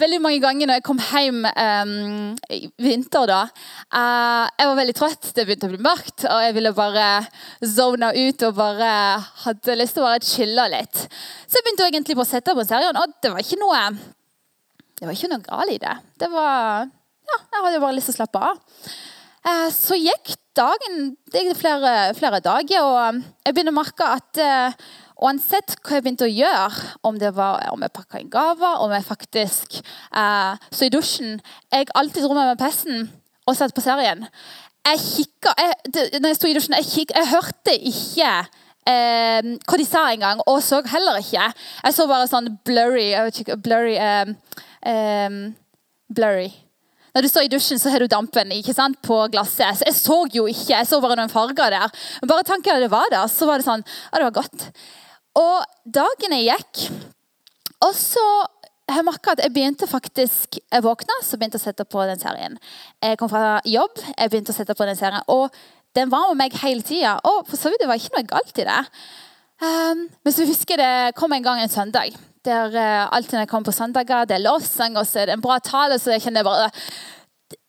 veldig 0.00 0.20
mange 0.22 0.40
ganger 0.42 0.68
når 0.68 0.78
jeg 0.78 0.86
kom 0.86 1.00
hjem 1.02 1.46
eh, 1.48 1.92
i 2.56 2.60
vinter, 2.82 3.26
da 3.28 3.40
uh, 3.46 4.44
Jeg 4.58 4.70
var 4.70 4.78
veldig 4.78 4.96
trøtt, 4.98 5.30
det 5.36 5.46
begynte 5.46 5.68
å 5.68 5.74
bli 5.74 5.82
mørkt, 5.84 6.26
og 6.28 6.44
jeg 6.44 6.56
ville 6.56 6.74
bare 6.76 7.08
zone 7.76 8.12
ut 8.16 8.46
og 8.48 8.58
bare 8.58 8.92
hadde 9.44 9.78
lyst 9.78 9.98
til 9.98 10.04
å 10.04 10.08
bare 10.08 10.24
chille 10.24 10.68
litt. 10.74 11.04
Så 11.46 11.58
jeg 11.58 11.66
begynte 11.66 11.90
egentlig 11.90 12.18
på 12.18 12.24
å 12.26 12.30
sette 12.30 12.56
på 12.56 12.66
serien, 12.68 12.96
og 12.98 13.18
det 13.22 13.34
var 13.34 13.44
ikke 13.44 13.60
noe 13.62 13.82
det 14.98 15.06
var 15.06 15.14
ikke 15.14 15.30
noe 15.30 15.44
galt 15.44 15.70
i 15.70 15.82
det. 15.82 15.98
Det 16.18 16.30
var 16.32 16.88
Ja, 17.28 17.36
jeg 17.52 17.64
hadde 17.66 17.80
bare 17.82 17.94
lyst 17.94 18.08
til 18.08 18.16
å 18.16 18.20
slappe 18.22 18.40
av. 18.40 18.60
Uh, 19.46 19.68
så 19.70 19.94
gikk 19.94 20.34
dagen 20.58 21.12
Det 21.30 21.44
gikk 21.46 21.60
flere, 21.60 22.14
flere 22.18 22.40
dager, 22.42 22.82
og 22.82 23.20
jeg 23.46 23.54
begynte 23.54 23.70
å 23.70 23.78
merke 23.78 24.08
at 24.18 24.40
Uansett 25.18 25.74
hva 25.82 25.96
jeg 25.96 26.04
begynte 26.04 26.28
å 26.28 26.30
gjøre, 26.30 26.90
om 27.06 27.16
det 27.18 27.32
var 27.34 27.64
om 27.72 27.82
jeg 27.82 27.94
pakka 27.94 28.20
inn 28.22 28.30
gaver, 28.30 28.78
om 28.84 28.92
jeg 28.94 29.06
faktisk 29.06 29.80
eh, 29.80 30.68
så 30.70 30.86
i 30.86 30.92
dusjen 30.94 31.40
Jeg 31.74 31.88
alltid 31.98 32.22
dro 32.22 32.36
med 32.36 32.52
meg 32.52 32.60
PC-en 32.60 33.08
og 33.48 33.56
satt 33.56 33.72
på 33.72 33.80
serien. 33.80 34.26
Jeg 34.84 34.98
kikka 35.00 35.54
Når 36.20 36.26
jeg 36.28 36.36
sto 36.36 36.50
i 36.50 36.54
dusjen, 36.54 36.76
jeg, 36.76 36.86
kikk, 36.92 37.14
jeg 37.16 37.30
hørte 37.32 37.74
ikke 37.90 38.32
eh, 38.92 39.50
hva 39.64 39.80
de 39.80 39.88
sa 39.88 40.04
engang, 40.12 40.44
og 40.46 40.60
så 40.62 40.82
heller 40.86 41.18
ikke. 41.18 41.48
Jeg 41.82 41.96
så 41.96 42.06
bare 42.10 42.30
sånn 42.30 42.52
blurry 42.68 43.10
Blurry 43.64 43.96
eh, 43.98 44.34
eh, 44.86 45.40
Blurry. 46.14 46.52
Når 47.18 47.24
du 47.26 47.30
står 47.32 47.46
i 47.48 47.50
dusjen, 47.50 47.78
så 47.82 47.90
har 47.90 47.98
du 47.98 48.06
dampen 48.06 48.52
på 49.02 49.16
glasset. 49.32 49.80
Så 49.80 49.86
jeg 49.88 49.94
så 49.98 50.16
jo 50.30 50.44
ikke. 50.46 50.70
Jeg 50.70 50.86
så 50.86 51.00
bare 51.02 51.16
noen 51.18 51.32
farger 51.32 51.74
der. 51.74 51.90
Men 52.20 52.30
bare 52.30 52.44
tanken 52.46 52.76
at 52.76 52.84
det 52.84 52.92
var 52.92 53.10
der, 53.10 53.26
så 53.26 53.48
var 53.48 53.58
det 53.58 53.66
sånn 53.66 53.82
Ja, 53.82 54.20
det 54.20 54.28
var 54.28 54.36
godt. 54.36 54.68
Og 55.34 55.64
dagene 55.82 56.38
gikk. 56.44 56.84
Og 57.82 57.90
så 57.98 58.22
jeg 58.86 59.04
merka 59.04 59.34
at 59.34 59.42
jeg 59.42 59.52
begynte 59.52 59.88
faktisk 59.90 60.60
Jeg 60.62 60.84
våkna 60.86 61.18
så 61.26 61.36
begynte 61.36 61.58
jeg 61.58 61.64
å 61.64 61.68
sette 61.72 61.88
på 61.90 62.06
den 62.06 62.22
serien. 62.22 62.54
Jeg 63.02 63.18
kom 63.18 63.32
fra 63.34 63.58
jobb, 63.66 63.98
jeg 64.14 64.30
begynte 64.30 64.54
å 64.54 64.60
sette 64.60 64.78
på 64.78 64.86
den 64.86 65.00
serien. 65.02 65.26
Og 65.26 65.50
den 65.98 66.14
var 66.14 66.30
med 66.30 66.44
meg 66.44 66.62
hele 66.62 66.86
tida. 66.86 67.16
Og 67.26 67.48
for 67.50 67.58
så 67.58 67.74
vidt 67.74 67.82
det 67.82 67.90
var 67.90 67.98
ikke 67.98 68.14
noe 68.14 68.30
galt 68.30 68.62
i 68.62 68.68
det. 68.70 68.82
Um, 69.58 70.06
men 70.22 70.34
så 70.34 70.46
husker 70.46 70.78
det 70.78 71.14
kom 71.18 71.32
en 71.34 71.42
gang 71.42 71.60
en 71.62 71.72
søndag. 71.72 72.14
Der 72.46 72.70
uh, 72.70 73.08
alltid 73.10 73.34
når 73.34 73.46
jeg 73.46 73.50
kommer 73.50 73.70
på 73.70 73.74
søndager, 73.74 74.26
det 74.28 74.36
er 74.36 74.44
lovsang 74.44 74.96
og 74.96 75.06
så 75.06 75.22
er 75.22 75.30
det 75.30 75.38
en 75.38 75.44
bra 75.44 75.58
tale. 75.58 75.98
Så 75.98 76.14
jeg 76.14 76.22
kjenner 76.28 76.46
bare 76.46 76.70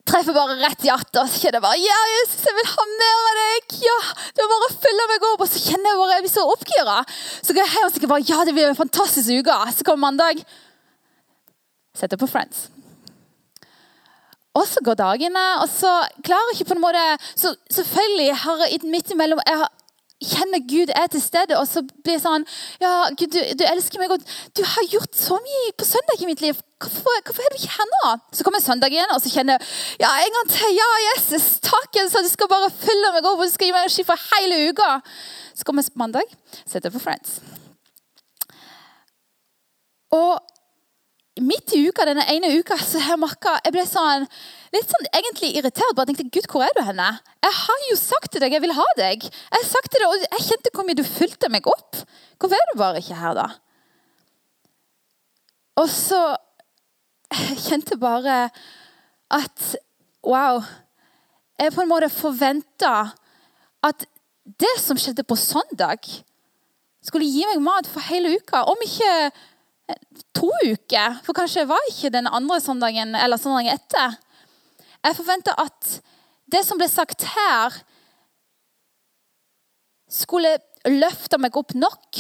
treffer 0.10 0.36
bare 0.36 0.58
rett 0.62 0.86
hjertet. 0.86 1.20
Og 1.22 1.30
så 1.30 1.42
kjenner 1.44 1.60
jeg 1.60 1.66
bare 1.66 1.82
Ja, 1.82 2.00
Jesus, 2.16 2.46
jeg 2.46 2.58
vil 2.58 2.72
ha 2.74 2.88
mer 2.94 3.20
av 3.20 3.40
deg! 3.42 3.78
Ja, 3.86 4.00
Du 4.38 4.44
bare 4.54 4.72
fylle 4.86 5.12
meg 5.12 5.30
opp. 5.32 5.46
Og 5.46 5.52
så 5.52 5.62
kjenner 5.66 5.94
jeg 5.94 6.02
bare 6.02 6.18
jeg 6.18 6.26
blir 6.26 6.36
så 6.36 6.48
oppgira. 6.54 6.98
Så 7.42 7.56
går 7.56 7.64
jeg 7.66 7.76
hjem 7.76 7.88
og 7.88 7.96
tenker 7.96 8.14
bare 8.14 8.28
ja, 8.30 8.42
det 8.46 8.58
blir 8.58 8.72
en 8.72 8.82
fantastisk 8.82 9.34
uke. 9.42 9.62
Så 9.76 9.88
kommer 9.88 10.10
mandag. 10.10 10.44
Setter 11.98 12.22
på 12.22 12.30
Friends. 12.30 12.68
Og 14.58 14.66
så 14.68 14.82
går 14.84 14.98
dagene, 14.98 15.42
og 15.62 15.70
så 15.70 15.90
klarer 16.26 16.50
jeg 16.50 16.58
ikke 16.58 16.72
på 16.72 16.76
en 16.76 16.82
måte 16.82 17.02
Så 17.38 17.52
selvfølgelig 17.70 18.32
har 18.44 18.64
jeg 18.66 18.80
midt 18.90 19.12
imellom 19.14 19.42
jeg 19.46 19.60
har, 19.62 19.70
kjenner 20.20 20.60
Gud 20.68 20.92
er 20.92 21.08
til 21.08 21.22
stede, 21.24 21.56
og 21.56 21.68
så 21.68 21.82
blir 21.84 22.18
det 22.18 22.24
sånn 22.24 22.46
Ja, 22.82 23.08
Gud, 23.16 23.32
du, 23.32 23.40
du 23.60 23.64
elsker 23.68 24.02
meg, 24.02 24.12
og 24.12 24.24
du 24.58 24.64
har 24.68 24.90
gjort 24.92 25.16
så 25.16 25.38
mye 25.44 25.72
på 25.80 25.88
søndag 25.88 26.24
i 26.24 26.28
mitt 26.28 26.44
liv. 26.44 26.60
Hvorfor, 26.80 27.22
hvorfor 27.28 27.44
er 27.44 27.54
du 27.54 27.60
ikke 27.60 27.78
her 27.78 27.90
nå? 27.94 28.12
Så 28.36 28.46
kommer 28.48 28.64
søndag 28.64 28.96
igjen, 28.96 29.12
og 29.16 29.24
så 29.24 29.32
kjenner 29.32 29.60
jeg 29.60 30.04
ja, 30.04 30.12
en 30.24 30.36
gang 30.38 30.52
til. 30.52 30.76
Ja, 30.76 30.90
Jesus, 31.08 31.48
takk 31.64 32.02
så 32.12 32.24
du 32.24 32.30
skal 32.32 32.52
bare 32.52 32.72
fylle 32.72 33.14
meg 33.16 33.28
og 33.28 33.44
du 33.44 33.48
skal 33.52 33.70
gi 33.70 33.76
meg 33.76 33.88
energi 33.88 34.08
for 34.08 34.28
hele 34.34 34.60
uka. 34.70 34.92
Så 35.56 35.68
kommer 35.68 35.88
mandag, 36.00 36.38
setter 36.68 36.92
på 36.92 37.02
Friends. 37.04 37.40
Og 40.16 40.40
midt 41.40 41.76
i 41.76 41.84
uka, 41.88 42.08
denne 42.08 42.28
ene 42.32 42.52
uka 42.60 42.78
så 42.82 43.00
har 43.00 43.16
jeg 43.16 43.22
merka 43.22 43.60
Jeg 43.64 43.76
ble 43.76 43.86
sånn, 43.88 44.26
litt 44.76 44.92
sånn 44.92 45.08
egentlig 45.12 45.54
irritert. 45.58 45.96
bare 45.98 46.10
tenkte, 46.12 46.28
Gud, 46.34 46.48
hvor 46.52 46.66
er 46.66 46.74
du 46.78 46.84
henne? 46.86 47.10
Jeg 47.46 47.58
har 47.62 47.86
jo 47.90 47.98
sagt 48.00 48.32
til 48.34 48.44
deg 48.44 48.56
jeg 48.56 48.64
vil 48.66 48.76
ha 48.78 48.88
deg. 49.00 49.26
Jeg 49.26 49.56
har 49.56 49.68
sagt 49.70 49.92
til 49.92 50.04
deg, 50.04 50.12
og 50.12 50.26
jeg 50.28 50.48
kjente 50.48 50.74
hvor 50.76 50.88
mye 50.88 51.00
du 51.00 51.06
fulgte 51.08 51.50
meg 51.54 51.70
opp. 51.70 52.04
Hvorfor 52.40 52.58
er 52.58 52.72
du 52.72 52.80
bare 52.80 53.02
ikke 53.04 53.20
her, 53.20 53.40
da? 53.40 53.48
Og 55.80 55.90
så 55.92 56.22
jeg 57.50 57.62
kjente 57.68 58.00
bare 58.02 58.48
at 59.30 59.76
Wow. 60.20 60.60
Jeg 61.60 61.72
på 61.72 61.84
en 61.84 61.88
måte 61.88 62.10
forventa 62.12 63.14
at 63.88 64.04
det 64.60 64.72
som 64.82 64.98
skjedde 65.00 65.24
på 65.24 65.38
søndag, 65.40 66.04
skulle 67.06 67.28
gi 67.28 67.46
meg 67.48 67.62
mat 67.64 67.88
for 67.88 68.04
hele 68.10 68.34
uka. 68.36 68.66
Om 68.68 68.84
ikke 68.84 69.14
to 70.36 70.50
uker, 70.68 71.20
for 71.26 71.38
kanskje 71.38 71.68
var 71.70 71.88
ikke 71.92 72.12
den 72.14 72.28
andre 72.28 72.60
søndagen 72.64 73.16
eller 73.16 73.40
søndagen 73.40 73.80
etter. 73.80 74.18
Jeg 75.06 75.16
forventa 75.16 75.56
at 75.60 76.00
det 76.50 76.64
som 76.66 76.80
ble 76.80 76.90
sagt 76.92 77.28
her, 77.36 77.76
skulle 80.10 80.58
løfte 80.90 81.38
meg 81.38 81.56
opp 81.60 81.76
nok, 81.78 82.18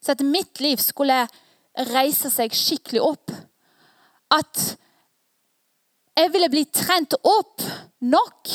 så 0.00 0.14
at 0.14 0.24
mitt 0.24 0.60
liv 0.64 0.80
skulle 0.80 1.26
reise 1.92 2.30
seg 2.32 2.54
skikkelig 2.56 3.02
opp. 3.04 3.34
At 4.32 4.62
jeg 6.16 6.32
ville 6.32 6.48
bli 6.48 6.64
trent 6.72 7.18
opp 7.20 7.64
nok 8.00 8.52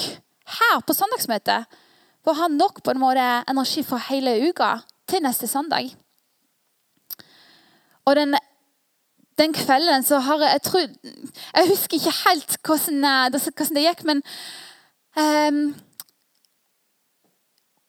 her 0.58 0.82
på 0.82 0.96
søndagsmøtet 0.98 1.78
for 2.22 2.34
å 2.34 2.40
ha 2.42 2.48
nok 2.52 2.82
på 2.82 2.94
en 2.94 3.02
måte 3.02 3.28
energi 3.50 3.84
for 3.86 4.02
hele 4.10 4.34
uka 4.50 4.80
til 5.10 5.22
neste 5.26 5.50
søndag. 5.50 5.92
Og 8.10 8.18
den 8.18 8.34
den 9.42 9.54
kvelden 9.58 10.06
så 10.06 10.22
har 10.24 10.44
jeg 10.46 10.52
Jeg, 10.52 10.62
tror, 10.68 10.80
jeg 11.58 11.70
husker 11.70 11.98
ikke 11.98 12.18
helt 12.26 12.58
hvordan, 12.66 13.06
hvordan 13.34 13.78
det 13.78 13.88
gikk, 13.88 14.04
men 14.10 14.22
um, 15.18 15.64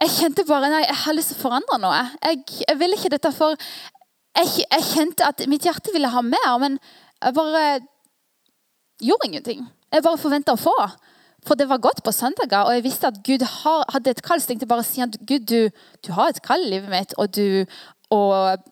jeg 0.03 0.15
kjente 0.17 0.45
bare 0.49 0.71
nei, 0.73 0.83
jeg 0.89 0.99
har 1.05 1.15
lyst 1.15 1.31
til 1.31 1.39
å 1.39 1.43
forandre 1.45 1.79
noe. 1.79 2.01
Jeg, 2.25 2.43
jeg 2.67 2.79
ville 2.81 2.97
ikke 2.99 3.13
dette 3.13 3.31
for 3.37 3.55
jeg, 4.33 4.65
jeg, 4.65 4.85
kjente 4.89 5.29
at 5.29 5.45
mitt 5.51 5.67
hjerte 5.69 5.93
ville 5.95 6.11
ha 6.11 6.23
mer, 6.25 6.53
men 6.63 6.79
jeg 7.23 7.37
bare 7.37 7.65
gjorde 9.03 9.29
ingenting. 9.29 9.67
Jeg 9.93 10.05
bare 10.05 10.21
forventa 10.21 10.57
å 10.57 10.61
få. 10.61 10.75
For 11.47 11.59
det 11.59 11.67
var 11.69 11.83
godt 11.83 12.05
på 12.07 12.15
søndager, 12.15 12.65
og 12.65 12.77
jeg 12.77 12.85
visste 12.85 13.11
at 13.11 13.19
Gud 13.27 13.43
har, 13.43 13.85
hadde 13.93 14.15
et 14.15 14.23
kall. 14.25 14.41
Så 14.41 14.51
tenkte 14.51 14.65
jeg 14.65 14.73
bare 14.73 14.85
å 14.85 14.89
si 14.89 15.03
at 15.05 15.19
Gud, 15.27 15.47
du, 15.51 15.87
du 16.07 16.13
har 16.17 16.31
et 16.31 16.43
kall 16.45 16.63
i 16.65 16.71
livet 16.71 16.91
mitt, 16.93 17.15
og, 17.19 17.35
du, 17.35 17.67
og 18.15 18.63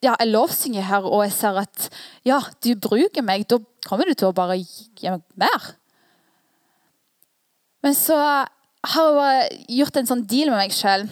ja, 0.00 0.14
jeg 0.16 0.30
lovsynger 0.30 0.86
her, 0.88 1.04
og 1.04 1.24
jeg 1.26 1.34
ser 1.36 1.58
at 1.60 1.88
ja, 2.24 2.40
du 2.64 2.72
bruker 2.80 3.24
meg, 3.24 3.44
da 3.50 3.58
kommer 3.86 4.08
du 4.08 4.14
til 4.14 4.30
å 4.30 4.36
bare 4.36 4.56
gi 4.56 5.10
meg 5.10 5.20
mer. 5.40 5.74
Men 7.84 7.96
så 7.96 8.16
har 8.94 9.18
jeg 9.20 9.60
gjort 9.80 10.00
en 10.00 10.08
sånn 10.08 10.24
deal 10.28 10.52
med 10.52 10.60
meg 10.62 10.74
sjøl. 10.76 11.06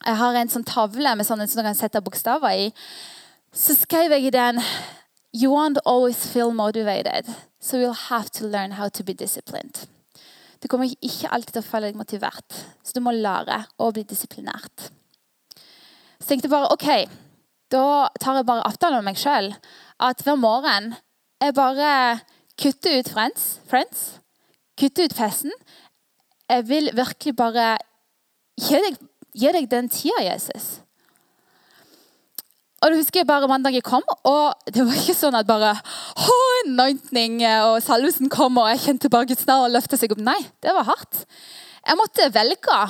Jeg 0.00 0.18
har 0.22 0.38
en 0.38 0.50
sånn 0.52 0.66
tavle 0.66 1.14
med 1.18 1.26
sånn, 1.26 1.42
som 1.50 1.60
du 1.60 1.66
kan 1.66 1.78
sette 1.78 2.02
bokstaver 2.02 2.66
i. 2.66 2.68
Så 3.54 3.74
skrev 3.78 4.14
jeg 4.14 4.30
i 4.30 4.34
den 4.34 4.62
You 5.30 5.52
won't 5.52 5.78
always 5.86 6.24
feel 6.26 6.50
motivated, 6.50 7.28
so 7.60 7.78
you'll 7.78 8.08
have 8.08 8.30
to 8.30 8.46
learn 8.46 8.72
how 8.72 8.88
to 8.88 9.04
be 9.04 9.14
disciplined. 9.14 9.86
Du 10.58 10.66
kommer 10.68 10.90
ikke 10.90 11.30
alltid 11.30 11.54
til 11.54 11.62
å 11.62 11.68
føle 11.68 11.90
deg 11.90 11.98
motivert, 11.98 12.56
så 12.82 12.96
du 12.96 13.00
må 13.04 13.14
lære 13.14 13.62
å 13.78 13.92
bli 13.94 14.02
disiplinert. 14.04 14.90
Så 16.18 16.32
tenkte 16.32 16.50
jeg 16.50 16.52
bare 16.52 16.72
OK, 16.74 16.88
da 17.70 18.08
tar 18.20 18.40
jeg 18.40 18.48
bare 18.48 18.66
avtale 18.66 19.00
med 19.00 19.12
meg 19.12 19.20
sjøl 19.20 19.52
at 20.00 20.24
hver 20.24 20.38
morgen 20.40 20.94
jeg 21.40 21.56
bare 21.56 21.92
kutter 22.60 22.98
ut 23.00 23.08
Friends, 23.08 23.60
friends 23.68 24.20
kutter 24.80 25.08
ut 25.08 25.16
festen. 25.16 25.52
Jeg 26.50 26.66
vil 26.68 26.90
virkelig 26.96 27.34
bare 27.36 27.74
gi 28.60 28.78
deg, 28.84 28.96
gi 29.36 29.52
deg 29.54 29.68
den 29.70 29.90
tida, 29.92 30.22
Jesus. 30.24 30.80
Og 32.80 32.92
du 32.92 32.96
husker 32.96 33.26
bare 33.28 33.48
jeg 33.70 33.84
kom, 33.84 34.02
og 34.24 34.54
det 34.72 34.86
var 34.86 34.96
ikke 34.96 35.14
sånn 35.14 35.36
at 35.36 35.46
bare 35.46 35.74
anointing 36.64 37.42
og 37.66 37.82
salvelsen 37.84 38.32
kom, 38.32 38.56
og 38.56 38.70
jeg 38.72 38.80
kjente 38.86 39.12
bare 39.12 39.28
Guds 39.28 39.46
navn 39.46 39.72
løfte 39.72 39.98
seg 40.00 40.12
opp. 40.12 40.22
Nei, 40.24 40.40
det 40.64 40.72
var 40.72 40.88
hardt. 40.88 41.26
Jeg 41.86 42.00
måtte 42.00 42.32
velge 42.32 42.80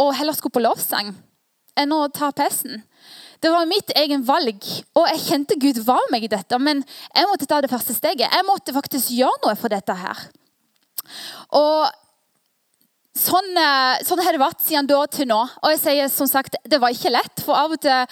å 0.00 0.10
heller 0.16 0.34
skulle 0.34 0.56
på 0.58 0.64
lovsang 0.64 1.14
enn 1.78 1.94
å 1.94 2.08
ta 2.10 2.32
pesten. 2.34 2.82
Det 3.40 3.50
var 3.52 3.68
mitt 3.68 3.92
egen 3.96 4.24
valg, 4.28 4.66
og 4.92 5.06
jeg 5.14 5.22
kjente 5.24 5.56
Gud 5.60 5.80
var 5.86 6.04
meg 6.12 6.26
i 6.26 6.32
dette. 6.32 6.58
Men 6.60 6.82
jeg 7.14 7.28
måtte 7.30 7.48
ta 7.48 7.62
det 7.64 7.72
første 7.72 7.96
steget. 7.96 8.28
Jeg 8.28 8.46
måtte 8.48 8.74
faktisk 8.76 9.14
gjøre 9.16 9.46
noe 9.46 9.56
for 9.56 9.72
dette 9.72 9.96
her. 9.96 10.26
Og 11.56 11.88
sånn, 13.16 13.48
eh, 13.56 14.02
sånn, 14.06 14.20
har 14.24 14.36
det 14.36 14.42
vært 14.42 14.60
siden 14.64 14.88
da 14.90 15.00
til 15.06 15.28
nå. 15.30 15.40
Og 15.62 15.72
jeg 15.72 15.80
sier 15.80 16.12
som 16.12 16.28
sagt, 16.28 16.56
det 16.68 16.80
var 16.80 16.92
ikke 16.92 17.14
lett. 17.14 17.42
For 17.44 17.56
av 17.56 17.72
og 17.72 17.80
til 17.80 18.06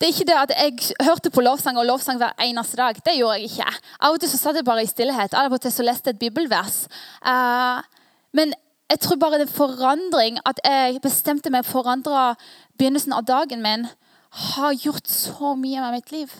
Det 0.00 0.08
er 0.08 0.14
ikke 0.14 0.28
det 0.30 0.38
at 0.40 0.52
jeg 0.56 0.94
hørte 1.04 1.30
på 1.30 1.44
lovsang 1.44 1.76
og 1.76 1.84
lovsang 1.84 2.16
hver 2.16 2.32
eneste 2.40 2.76
dag. 2.80 2.96
Det 3.04 3.18
gjorde 3.18 3.36
jeg 3.36 3.50
ikke. 3.50 3.68
Av 4.00 4.14
og 4.14 4.20
til 4.20 4.30
så 4.32 4.38
satt 4.40 4.56
jeg 4.56 4.64
bare 4.64 4.82
i 4.82 4.88
stillhet. 4.88 5.34
Av 5.34 5.52
og 5.52 5.60
til 5.60 5.70
så 5.70 5.84
leste 5.84 6.08
jeg 6.08 6.16
et 6.16 6.24
bibelvers. 6.24 6.88
Uh, 7.20 7.84
men 8.32 8.54
jeg 8.88 9.00
tror 9.00 9.20
bare 9.20 9.38
det 9.38 9.48
er 9.50 9.54
forandring, 9.54 10.38
at 10.46 10.58
jeg 10.64 11.02
bestemte 11.04 11.50
meg 11.52 11.66
for 11.68 11.80
å 11.80 11.84
forandre 11.84 12.34
begynnelsen 12.80 13.12
av 13.12 13.26
dagen 13.28 13.60
min, 13.62 13.84
har 14.30 14.72
gjort 14.78 15.08
så 15.10 15.54
mye 15.58 15.80
med 15.80 15.98
mitt 15.98 16.12
liv. 16.14 16.32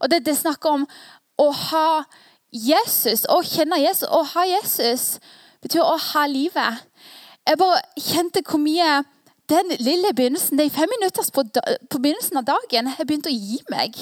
Og 0.00 0.10
det, 0.10 0.24
det 0.26 0.36
snakker 0.38 0.78
om 0.78 0.86
å 1.38 1.50
ha 1.50 1.88
Jesus, 2.54 3.26
å 3.28 3.42
kjenne 3.44 3.80
Jesus. 3.82 4.08
Å 4.08 4.22
ha 4.34 4.46
Jesus 4.48 5.16
betyr 5.64 5.82
å 5.82 5.98
ha 6.12 6.26
livet. 6.30 6.86
Jeg 7.46 7.60
bare 7.60 7.82
kjente 7.98 8.42
hvor 8.46 8.62
mye 8.62 9.02
den 9.50 9.76
lille 9.78 10.10
begynnelsen, 10.14 10.58
de 10.58 10.70
fem 10.74 10.90
minutter 10.90 11.26
på, 11.34 11.44
på 11.90 11.98
begynnelsen 12.02 12.40
av 12.40 12.48
dagen, 12.48 12.90
har 12.90 13.06
begynt 13.06 13.28
å 13.30 13.34
gi 13.34 13.60
meg. 13.70 13.98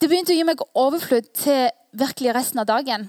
Det 0.00 0.08
begynte 0.08 0.34
å 0.34 0.36
gi 0.36 0.44
meg 0.48 0.60
overflod 0.76 1.30
til 1.36 1.70
virkelig 1.96 2.34
resten 2.36 2.60
av 2.62 2.68
dagen. 2.68 3.08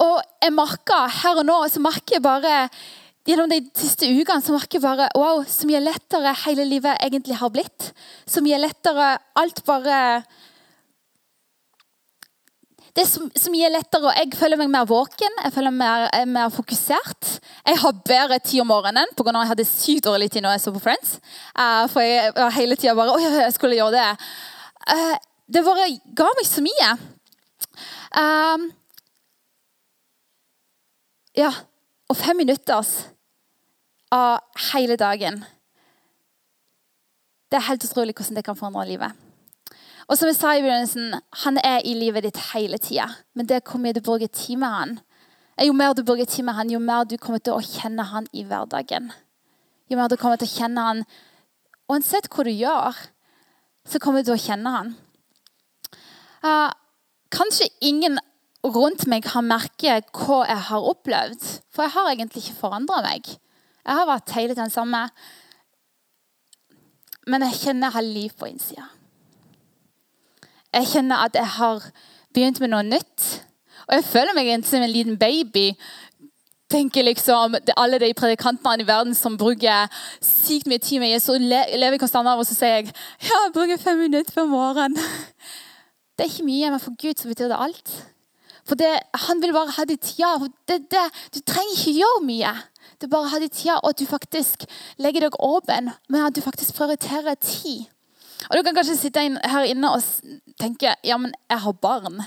Og 0.00 0.16
jeg 0.40 0.54
merker 0.56 1.10
her 1.20 1.42
og 1.42 1.46
nå 1.46 1.58
så 1.68 1.82
merker 1.82 2.16
jeg 2.16 2.24
bare 2.24 2.54
Gjennom 3.30 3.50
de 3.52 3.60
siste 3.78 4.08
ukene 4.10 4.42
så 4.42 4.54
merker 4.56 4.80
jeg 4.80 4.82
bare 4.82 5.06
wow, 5.14 5.44
så 5.46 5.68
mye 5.68 5.78
lettere 5.84 6.32
hele 6.42 6.64
livet 6.66 6.98
egentlig 7.04 7.36
har 7.38 7.52
blitt. 7.54 7.92
Så 8.26 8.42
mye 8.42 8.58
lettere 8.58 9.12
alt 9.38 9.60
bare 9.68 9.98
det 12.90 13.04
er 13.04 13.06
så, 13.06 13.50
mye 13.52 13.68
lettere, 13.70 14.08
og 14.10 14.16
Jeg 14.18 14.34
føler 14.34 14.58
meg 14.58 14.70
mer 14.72 14.86
våken, 14.88 15.36
jeg 15.44 15.52
føler 15.54 15.70
meg 15.70 16.08
mer, 16.10 16.24
mer 16.26 16.48
fokusert. 16.50 17.28
Jeg 17.62 17.78
har 17.78 18.00
bedre 18.08 18.38
tid 18.42 18.64
om 18.64 18.66
morgenen 18.66 19.14
pga. 19.14 19.30
jeg 19.30 19.50
hadde 19.52 19.68
sykt 19.68 20.04
dårlig 20.08 20.30
tid 20.30 20.42
når 20.42 20.56
jeg 20.56 20.64
så 20.64 20.72
på 20.74 20.82
Friends. 20.82 21.20
Uh, 21.54 21.86
for 21.86 22.02
jeg 22.02 22.34
var 22.34 22.50
hele 22.50 22.76
tida 22.76 22.96
bare 22.98 23.14
Oi, 23.14 23.22
jeg 23.22 23.54
skulle 23.54 23.78
gjøre 23.78 23.94
det. 23.94 24.26
Uh, 24.90 25.14
det 25.46 25.64
bare 25.64 25.86
ga 26.18 26.26
meg 26.34 26.50
så 26.50 26.66
mye. 26.66 26.90
Uh, 28.10 28.66
ja. 31.38 31.54
Og 32.10 32.18
fem 32.18 32.42
minutter 32.42 32.82
av 34.14 34.40
hele 34.72 34.96
dagen. 35.00 35.44
Det 37.50 37.58
er 37.58 37.66
helt 37.66 37.84
utrolig 37.84 38.14
hvordan 38.14 38.38
det 38.38 38.44
kan 38.46 38.58
forandre 38.58 38.86
livet. 38.88 39.26
Og 40.10 40.18
som 40.18 40.26
jeg 40.26 40.38
sa 40.38 40.56
i 40.56 40.62
begynnelsen, 40.62 41.14
han 41.44 41.58
er 41.62 41.84
i 41.86 41.94
livet 41.94 42.26
ditt 42.26 42.38
hele 42.50 42.78
tida. 42.82 43.06
Men 43.34 43.46
det 43.46 43.62
hvor 43.66 43.78
mye 43.82 43.94
du 43.94 44.02
bruker 44.02 44.26
tid 44.26 44.58
med 44.58 44.74
han, 44.74 44.96
jo 45.62 45.74
mer 45.76 45.94
du 45.94 46.02
bruker 46.06 46.26
tid 46.26 46.46
med 46.46 46.56
han, 46.56 46.70
jo 46.70 46.80
mer 46.82 47.04
du 47.04 47.16
kommer 47.20 47.42
til 47.42 47.54
å 47.54 47.62
kjenne 47.62 48.06
han 48.10 48.26
i 48.32 48.42
hverdagen. 48.48 49.10
Jo 49.90 49.98
mer 49.98 50.10
du 50.10 50.16
kommer 50.18 50.40
til 50.40 50.50
å 50.50 50.56
kjenne 50.58 50.86
han 50.86 51.04
Uansett 51.90 52.28
hva 52.30 52.44
du 52.46 52.52
gjør, 52.54 52.98
så 53.82 53.98
kommer 53.98 54.22
du 54.22 54.28
til 54.28 54.36
å 54.36 54.42
kjenne 54.44 54.70
han. 54.70 54.92
Uh, 56.38 56.70
kanskje 57.34 57.66
ingen 57.82 58.20
rundt 58.62 59.08
meg 59.10 59.26
har 59.32 59.42
merket 59.42 60.06
hva 60.14 60.44
jeg 60.46 60.66
har 60.68 60.86
opplevd. 60.92 61.42
For 61.74 61.82
jeg 61.82 61.94
har 61.96 62.12
egentlig 62.12 62.44
ikke 62.44 62.60
forandra 62.60 63.00
meg. 63.08 63.26
Jeg 63.84 63.96
har 63.96 64.08
vært 64.08 64.34
hele 64.36 64.56
den 64.56 64.70
samme. 64.72 65.06
Men 67.28 67.44
jeg 67.46 67.60
kjenner 67.64 67.88
jeg 67.88 67.96
har 67.98 68.06
liv 68.06 68.34
på 68.38 68.48
innsida. 68.50 68.88
Jeg 70.74 70.86
kjenner 70.92 71.26
at 71.26 71.34
jeg 71.34 71.50
har 71.56 71.86
begynt 72.34 72.60
med 72.62 72.72
noe 72.72 72.86
nytt. 72.86 73.26
Og 73.88 73.96
jeg 73.96 74.06
føler 74.06 74.36
meg 74.36 74.52
som 74.66 74.82
en 74.82 74.92
liten 74.92 75.18
baby. 75.18 75.72
tenker 76.70 77.02
liksom, 77.02 77.56
Alle 77.76 77.98
de 77.98 78.12
predikantene 78.14 78.82
i 78.82 78.86
verden 78.86 79.14
som 79.14 79.36
bruker 79.36 79.88
sykt 80.22 80.68
mye 80.70 80.78
tid 80.78 81.00
med 81.00 81.10
Jesus, 81.10 81.40
lever 81.40 81.98
konstant 81.98 82.28
av, 82.28 82.38
og 82.38 82.46
så 82.46 82.54
sier 82.54 82.76
jeg 82.76 82.92
ja, 83.26 83.34
jeg 83.46 83.52
bruker 83.52 83.82
fem 83.82 83.98
minutter 83.98 84.32
på 84.32 84.46
morgenen. 84.46 84.96
Det 86.16 86.26
er 86.26 86.32
ikke 86.34 86.44
mye, 86.44 86.70
men 86.70 86.80
for 86.80 86.94
Gud 87.00 87.16
så 87.16 87.28
betyr 87.30 87.48
det 87.48 87.56
alt. 87.56 87.90
For 88.68 88.76
det, 88.76 88.92
Han 89.26 89.40
vil 89.42 89.54
bare 89.56 89.72
ha 89.72 89.84
de 89.88 89.96
tida. 89.96 90.36
Det, 90.68 90.82
det, 90.92 91.06
du 91.34 91.40
trenger 91.40 91.78
ikke 91.78 91.96
gjøre 91.96 92.24
mye. 92.26 92.52
Er 93.00 93.08
bare 93.08 93.30
har 93.32 93.40
de 93.40 93.48
tida, 93.48 93.78
og 93.80 93.94
at 93.94 93.98
du 93.98 94.06
faktisk 94.06 94.66
legger 95.00 95.24
deg 95.24 95.38
åpen, 95.40 95.88
men 96.08 96.26
at 96.26 96.36
du 96.36 96.42
faktisk 96.44 96.74
prioriterer 96.76 97.34
tid. 97.40 97.88
Og 98.48 98.56
Du 98.56 98.62
kan 98.62 98.74
kanskje 98.74 98.96
sitte 98.96 99.20
her 99.20 99.64
inne 99.68 99.90
og 99.92 100.02
tenke 100.60 100.94
ja, 101.04 101.16
men 101.16 101.32
jeg 101.50 101.58
har 101.64 101.72
barn. 101.72 102.22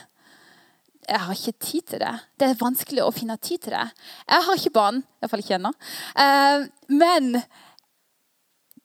Jeg 1.09 1.19
har 1.19 1.33
ikke 1.33 1.59
tid 1.59 1.81
til 1.81 1.99
det. 1.99 2.13
Det 2.39 2.47
er 2.47 2.61
vanskelig 2.61 3.03
å 3.03 3.11
finne 3.11 3.37
tid 3.37 3.65
til 3.65 3.75
det. 3.75 3.87
Jeg 4.29 4.45
har 4.45 4.59
ikke 4.59 4.75
barn, 4.77 5.01
iallfall 5.21 5.43
ikke 5.43 5.57
ennå. 5.57 5.73
Uh, 6.15 6.65
men 6.87 7.41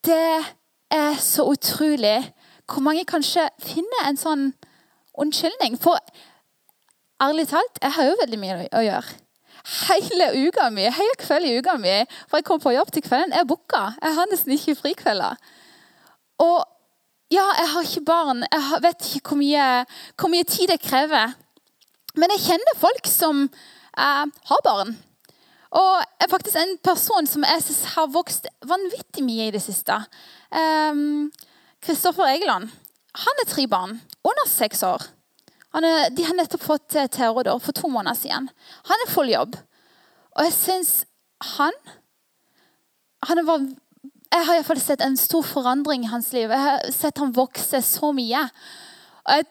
det 0.05 0.44
er 0.90 1.20
så 1.22 1.46
utrolig 1.53 2.18
hvor 2.68 2.85
mange 2.85 3.07
kanskje 3.09 3.46
finner 3.62 4.09
en 4.09 4.20
sånn 4.20 4.51
unnskyldning. 5.18 5.79
For 5.81 6.01
ærlig 7.22 7.48
talt, 7.53 7.81
jeg 7.83 7.96
har 7.96 8.11
jo 8.11 8.20
veldig 8.22 8.40
mye 8.42 8.61
å 8.66 8.85
gjøre. 8.85 9.16
Hele 9.68 10.31
uka 10.48 10.70
mi, 10.72 10.87
hele 10.88 11.16
kvelden 11.20 11.50
i 11.50 11.59
uka 11.61 11.76
mi, 11.81 11.94
for 12.28 12.40
jeg 12.40 12.46
kom 12.48 12.61
på 12.62 12.72
jobb 12.72 12.92
til 12.92 13.04
kvelden, 13.04 13.35
er 13.37 13.48
booka. 13.48 13.90
Jeg 14.00 14.16
har 14.16 14.31
nesten 14.31 14.54
ikke 14.54 14.76
frikvelder. 14.78 15.37
Og 16.40 16.62
ja, 17.31 17.44
jeg 17.59 17.68
har 17.72 17.85
ikke 17.85 18.07
barn. 18.09 18.46
Jeg 18.48 18.81
vet 18.83 19.11
ikke 19.11 19.28
hvor 19.28 19.40
mye, 19.42 19.66
hvor 20.16 20.33
mye 20.33 20.46
tid 20.48 20.72
det 20.72 20.81
krever. 20.81 21.35
Men 22.16 22.33
jeg 22.35 22.46
kjenner 22.46 22.81
folk 22.81 23.11
som 23.11 23.44
eh, 23.44 24.24
har 24.50 24.64
barn. 24.64 24.96
Og 25.76 26.00
er 26.20 26.31
faktisk 26.31 26.57
en 26.57 26.78
person 26.85 27.28
som 27.28 27.44
jeg 27.44 27.62
synes 27.66 27.85
har 27.92 28.09
vokst 28.12 28.48
vanvittig 28.64 29.24
mye 29.24 29.50
i 29.50 29.52
det 29.52 29.61
siste. 29.61 29.98
Kristoffer 31.85 32.24
um, 32.24 32.33
Egeland. 32.33 32.70
Han 33.18 33.42
er 33.42 33.50
tre 33.50 33.66
barn, 33.68 33.98
under 34.24 34.48
seks 34.48 34.83
år. 34.83 35.04
Er, 35.76 36.09
de 36.11 36.24
har 36.24 36.37
nettopp 36.37 36.64
fått 36.64 36.96
eh, 36.96 37.11
Theodor 37.12 37.61
for 37.61 37.76
to 37.76 37.90
måneder 37.92 38.16
siden. 38.16 38.48
Han 38.88 39.04
er 39.04 39.12
full 39.12 39.28
jobb. 39.28 39.59
Og 40.38 40.46
jeg 40.46 40.54
syns 40.57 40.92
han 41.57 41.74
Han 43.28 43.46
var 43.46 43.62
jeg 44.28 44.44
har 44.44 44.59
i 44.59 44.64
fall 44.66 44.81
sett 44.81 45.00
en 45.00 45.16
stor 45.16 45.44
forandring 45.46 46.02
i 46.04 46.11
hans 46.12 46.33
liv. 46.37 46.50
Jeg 46.52 46.61
har 46.61 46.83
sett 46.92 47.20
han 47.22 47.33
vokse 47.33 47.81
så 47.85 48.11
mye. 48.12 48.42
Og 49.24 49.38
jeg, 49.38 49.46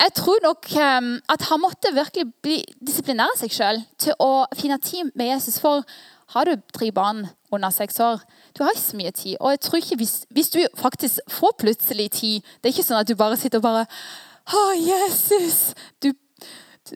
jeg 0.00 0.14
tror 0.16 0.40
nok 0.44 0.68
um, 0.80 1.10
at 1.32 1.44
han 1.50 1.60
måtte 1.60 1.92
virkelig 1.92 2.24
bli, 2.44 2.62
disiplinere 2.80 3.36
seg 3.36 3.52
sjøl 3.52 3.82
til 4.00 4.16
å 4.22 4.46
finne 4.56 4.80
tid 4.80 5.12
med 5.12 5.34
Jesus. 5.34 5.58
For 5.60 5.84
har 6.32 6.48
du 6.48 6.56
tre 6.72 6.88
barn 6.96 7.26
under 7.52 7.70
seks 7.70 8.00
år, 8.00 8.24
du 8.56 8.64
har 8.64 8.72
ikke 8.72 8.86
så 8.86 8.98
mye 8.98 9.12
tid. 9.12 9.36
Og 9.36 9.52
jeg 9.52 9.62
tror 9.66 9.82
ikke 9.82 10.00
hvis, 10.00 10.16
hvis 10.32 10.52
du 10.54 10.60
faktisk 10.80 11.20
får 11.30 11.52
plutselig 11.60 12.08
tid 12.16 12.40
Det 12.40 12.70
er 12.70 12.74
ikke 12.74 12.86
sånn 12.88 13.02
at 13.02 13.08
du 13.08 13.14
bare 13.20 13.36
sitter 13.36 13.60
og 13.60 13.68
bare 13.68 13.84
Å, 14.46 14.62
Jesus! 14.78 15.74
Du 16.00 16.12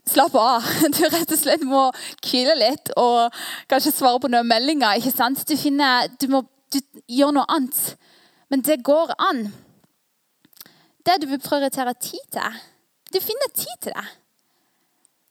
Slapp 0.06 0.34
av. 0.38 0.62
Du 0.94 1.02
rett 1.08 1.32
og 1.34 1.38
slett 1.38 1.64
må 1.66 1.88
hvile 2.22 2.54
litt 2.54 2.92
og 3.00 3.34
kanskje 3.70 3.90
svare 3.96 4.20
på 4.22 4.30
noen 4.30 4.46
meldinger. 4.46 5.00
ikke 5.00 5.10
sant? 5.10 5.42
Du, 5.48 5.56
finner, 5.58 6.06
du 6.20 6.28
må 6.30 6.44
du 6.70 6.78
gjør 7.10 7.34
noe 7.34 7.48
annet. 7.50 7.80
Men 8.50 8.62
det 8.66 8.82
går 8.86 9.14
an. 9.18 9.48
Det 11.06 11.18
du 11.22 11.26
vil 11.30 11.42
prioritere 11.42 11.94
tid 11.98 12.22
til. 12.34 12.58
Du 13.10 13.18
finner 13.18 13.50
tid 13.54 13.76
til 13.82 13.96
det. 13.96 14.06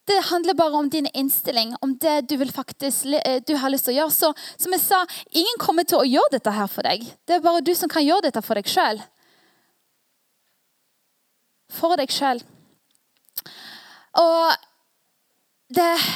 Det 0.10 0.18
handler 0.32 0.58
bare 0.58 0.80
om 0.80 0.88
din 0.90 1.06
innstilling, 1.14 1.76
om 1.86 1.94
det 2.02 2.24
du, 2.32 2.34
faktisk, 2.52 3.06
eh, 3.06 3.44
du 3.46 3.54
har 3.62 3.70
lyst 3.70 3.86
til 3.86 3.94
å 3.94 4.00
gjøre. 4.00 4.12
Så 4.16 4.32
som 4.58 4.74
jeg 4.74 4.82
sa, 4.82 5.04
ingen 5.30 5.60
kommer 5.62 5.86
til 5.86 6.02
å 6.02 6.08
gjøre 6.08 6.34
dette 6.34 6.52
her 6.52 6.68
for 6.68 6.88
deg. 6.88 7.06
Det 7.30 7.38
er 7.38 7.46
bare 7.46 7.62
du 7.62 7.76
som 7.78 7.92
kan 7.92 8.04
gjøre 8.04 8.26
dette 8.26 8.42
for 8.42 8.58
deg 8.58 8.68
sjøl. 8.68 9.04
For 11.70 12.00
deg 12.00 12.12
sjøl. 12.14 12.42
Og 14.20 14.56
det 15.76 15.86
er 15.86 16.08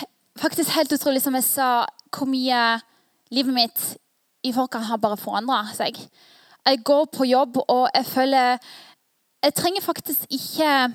faktisk 0.42 0.74
helt 0.76 0.94
utrolig, 0.96 1.22
som 1.22 1.36
jeg 1.38 1.46
sa, 1.46 1.68
hvor 2.13 2.30
mye 2.30 2.62
livet 3.34 3.54
mitt 3.54 3.84
i 4.44 4.54
forkant 4.54 4.88
har 4.89 5.02
bare 5.02 5.18
forandra 5.18 5.63
seg. 5.76 5.98
Jeg 6.66 6.84
går 6.86 7.06
på 7.13 7.28
jobb, 7.28 7.62
og 7.68 7.89
jeg 7.94 8.06
føler 8.06 8.58
Jeg 9.44 9.54
trenger 9.54 9.82
faktisk 9.82 10.22
ikke 10.32 10.94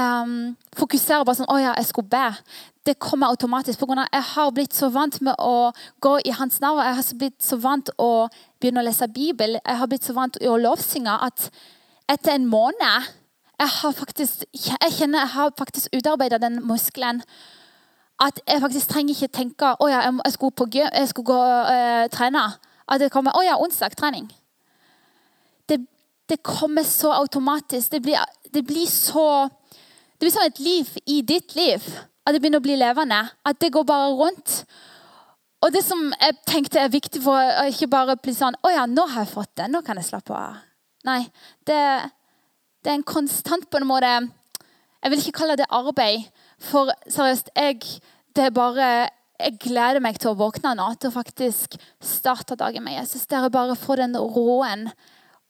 um, 0.00 0.54
fokusere 0.72 1.24
bare 1.26 1.36
sånn 1.36 1.50
Å 1.52 1.58
ja, 1.60 1.74
jeg 1.76 1.90
skulle 1.90 2.08
be. 2.08 2.28
Det 2.84 2.94
kommer 2.98 3.32
automatisk. 3.32 3.78
På 3.80 3.88
grunn 3.88 4.00
av 4.00 4.08
jeg 4.12 4.24
har 4.30 4.54
blitt 4.56 4.76
så 4.76 4.88
vant 4.92 5.18
med 5.20 5.36
å 5.40 5.72
gå 6.00 6.14
i 6.24 6.32
hans 6.32 6.56
navn. 6.64 6.80
Jeg 6.84 6.96
har 6.96 7.18
blitt 7.20 7.44
så 7.44 7.58
vant 7.60 7.90
å 8.00 8.28
begynne 8.60 8.80
å 8.80 8.86
lese 8.88 9.08
Bibel. 9.12 9.58
Jeg 9.60 9.80
har 9.80 9.90
blitt 9.92 10.08
så 10.08 10.16
vant 10.16 10.40
å 10.40 10.56
lovsynge 10.60 11.18
at 11.28 11.50
etter 12.08 12.34
en 12.34 12.48
måned 12.48 13.12
jeg 13.64 13.72
har 13.80 13.92
faktisk, 13.96 14.44
jeg 14.52 14.94
kjenner 14.98 15.24
jeg 15.24 15.32
har 15.34 15.52
faktisk 15.58 15.96
utarbeida 15.96 16.38
den 16.42 16.60
muskelen. 16.66 17.22
At 18.20 18.38
jeg 18.46 18.62
faktisk 18.62 18.92
trenger 18.92 19.14
ikke 19.14 19.34
tenke 19.34 19.72
å 19.80 19.88
ja, 19.90 20.04
jeg 20.06 20.32
skulle, 20.36 20.54
på, 20.54 20.68
jeg 20.74 21.08
skulle 21.10 21.32
gå 21.32 21.38
og 21.40 21.70
uh, 21.70 22.06
trene. 22.12 22.44
At 22.84 23.00
det 23.00 23.10
kommer 23.12 23.34
å 23.34 23.42
ja, 23.42 23.56
onsdag 23.58 23.96
trening. 23.98 24.28
Det, 25.68 25.80
det 26.30 26.42
kommer 26.44 26.84
så 26.86 27.14
automatisk. 27.16 27.90
Det 27.90 28.02
blir, 28.04 28.20
det 28.54 28.64
blir 28.66 28.86
så 28.90 29.48
Det 30.14 30.28
blir 30.28 30.32
som 30.32 30.46
et 30.46 30.60
liv 30.62 30.90
i 31.10 31.22
ditt 31.26 31.56
liv. 31.56 31.82
At 32.24 32.32
det 32.32 32.40
begynner 32.40 32.62
å 32.62 32.64
bli 32.64 32.76
levende. 32.78 33.18
At 33.44 33.58
det 33.60 33.72
går 33.74 33.84
bare 33.84 34.12
rundt. 34.14 34.62
Og 35.64 35.72
det 35.72 35.82
som 35.84 36.12
jeg 36.12 36.36
tenkte 36.46 36.80
er 36.80 36.92
viktig 36.92 37.22
for 37.24 37.34
å 37.34 37.64
ikke 37.68 37.88
bare 37.90 38.16
bli 38.20 38.34
sånn 38.36 38.56
Å 38.62 38.70
ja, 38.72 38.84
nå 38.86 39.06
har 39.10 39.24
jeg 39.24 39.32
fått 39.32 39.56
det. 39.58 39.66
Nå 39.72 39.82
kan 39.84 39.98
jeg 39.98 40.06
slappe 40.06 40.36
av. 40.36 40.60
Nei. 41.08 41.24
Det, 41.66 41.80
det 42.84 42.92
er 42.92 42.98
en 42.98 43.06
konstant 43.08 43.64
på 43.70 43.80
en 43.80 43.88
måte 43.88 44.12
Jeg 44.12 45.12
vil 45.12 45.20
ikke 45.20 45.38
kalle 45.40 45.56
det 45.56 45.68
arbeid. 45.72 46.28
For 46.60 46.92
seriøst, 47.08 47.50
jeg, 47.56 47.80
det 48.36 48.46
er 48.46 48.56
bare 48.56 48.88
jeg 49.34 49.58
gleder 49.60 50.00
meg 50.00 50.16
til 50.20 50.30
å 50.30 50.38
våkne 50.38 50.74
nå, 50.78 50.86
til 50.96 51.10
å 51.10 51.16
faktisk 51.16 51.74
starte 52.00 52.56
dagen 52.56 52.84
med 52.86 52.96
Jesus. 52.96 53.26
Det 53.26 53.36
er 53.36 53.52
bare 53.52 53.74
å 53.74 53.78
få 53.78 53.96
den 53.98 54.14
roen 54.16 54.86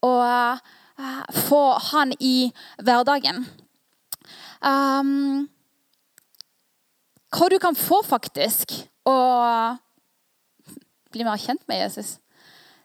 og 0.05 0.23
uh, 0.25 1.25
få 1.47 1.63
han 1.91 2.15
i 2.19 2.49
hverdagen. 2.83 3.45
Um, 4.65 5.45
hva 7.35 7.51
du 7.51 7.59
kan 7.63 7.77
få, 7.77 8.01
faktisk, 8.07 8.73
og 9.11 9.77
bli 11.13 11.27
mer 11.27 11.39
kjent 11.39 11.63
med 11.71 11.83
Jesus, 11.85 12.17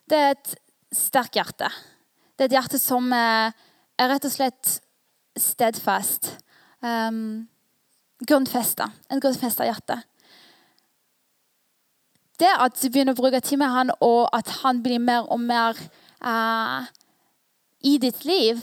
det 0.10 0.20
er 0.20 0.36
et 0.36 0.54
sterkt 0.96 1.38
hjerte. 1.38 1.70
Det 2.36 2.46
er 2.46 2.52
et 2.52 2.58
hjerte 2.60 2.82
som 2.82 3.10
er 4.00 4.12
rett 4.14 4.28
og 4.28 4.34
slett 4.34 4.76
stedfast. 5.40 6.34
Um, 6.80 7.48
grunnfesta. 8.28 8.90
En 9.12 9.22
grunnfesta 9.24 9.68
hjerte. 9.68 10.00
Det 12.40 12.52
at 12.56 12.78
du 12.80 12.88
begynner 12.88 13.16
å 13.16 13.20
bruke 13.20 13.42
tid 13.44 13.60
med 13.60 13.74
han, 13.74 13.92
og 14.00 14.30
at 14.36 14.62
han 14.62 14.80
blir 14.84 15.02
mer 15.04 15.28
og 15.28 15.42
mer 15.44 15.80
uh, 16.24 16.88
i 17.84 17.98
ditt 18.00 18.24
liv, 18.28 18.62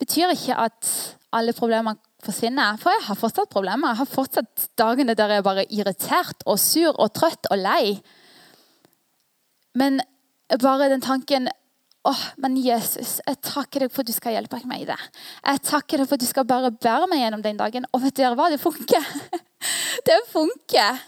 betyr 0.00 0.34
ikke 0.34 0.58
at 0.68 0.92
alle 1.34 1.54
problemer 1.54 1.98
forsvinner. 2.24 2.78
For 2.80 2.94
jeg 2.94 3.06
har 3.08 3.18
fortsatt 3.18 3.50
problemer. 3.52 3.92
Jeg 3.92 4.02
har 4.02 4.10
fortsatt 4.10 4.68
dagene 4.78 5.16
der 5.18 5.34
jeg 5.34 5.42
er 5.42 5.46
bare 5.46 5.66
irritert 5.70 6.46
og 6.46 6.58
sur 6.62 6.94
og 6.94 7.12
trøtt 7.16 7.50
og 7.50 7.58
lei. 7.58 7.98
Men 9.78 10.00
bare 10.60 10.90
den 10.90 11.02
tanken 11.02 11.48
Åh, 12.02 12.16
oh, 12.16 12.20
men 12.40 12.54
Jesus, 12.56 13.18
jeg 13.26 13.36
takker 13.44 13.84
deg 13.84 13.92
for 13.92 14.00
at 14.00 14.08
du 14.08 14.14
skal 14.16 14.32
hjelpe 14.32 14.56
meg 14.64 14.86
i 14.86 14.88
det. 14.88 14.96
Jeg 15.44 15.60
takker 15.68 16.00
deg 16.00 16.08
for 16.08 16.16
at 16.16 16.22
du 16.22 16.28
skal 16.30 16.46
bare 16.48 16.70
bære 16.72 17.08
meg 17.10 17.20
gjennom 17.20 17.42
den 17.44 17.58
dagen. 17.60 17.84
Og 17.92 18.00
vet 18.06 18.16
dere 18.16 18.38
hva? 18.38 18.48
Det 18.48 18.60
funker. 18.62 19.08
Det 20.08 20.16
funker. 20.30 21.02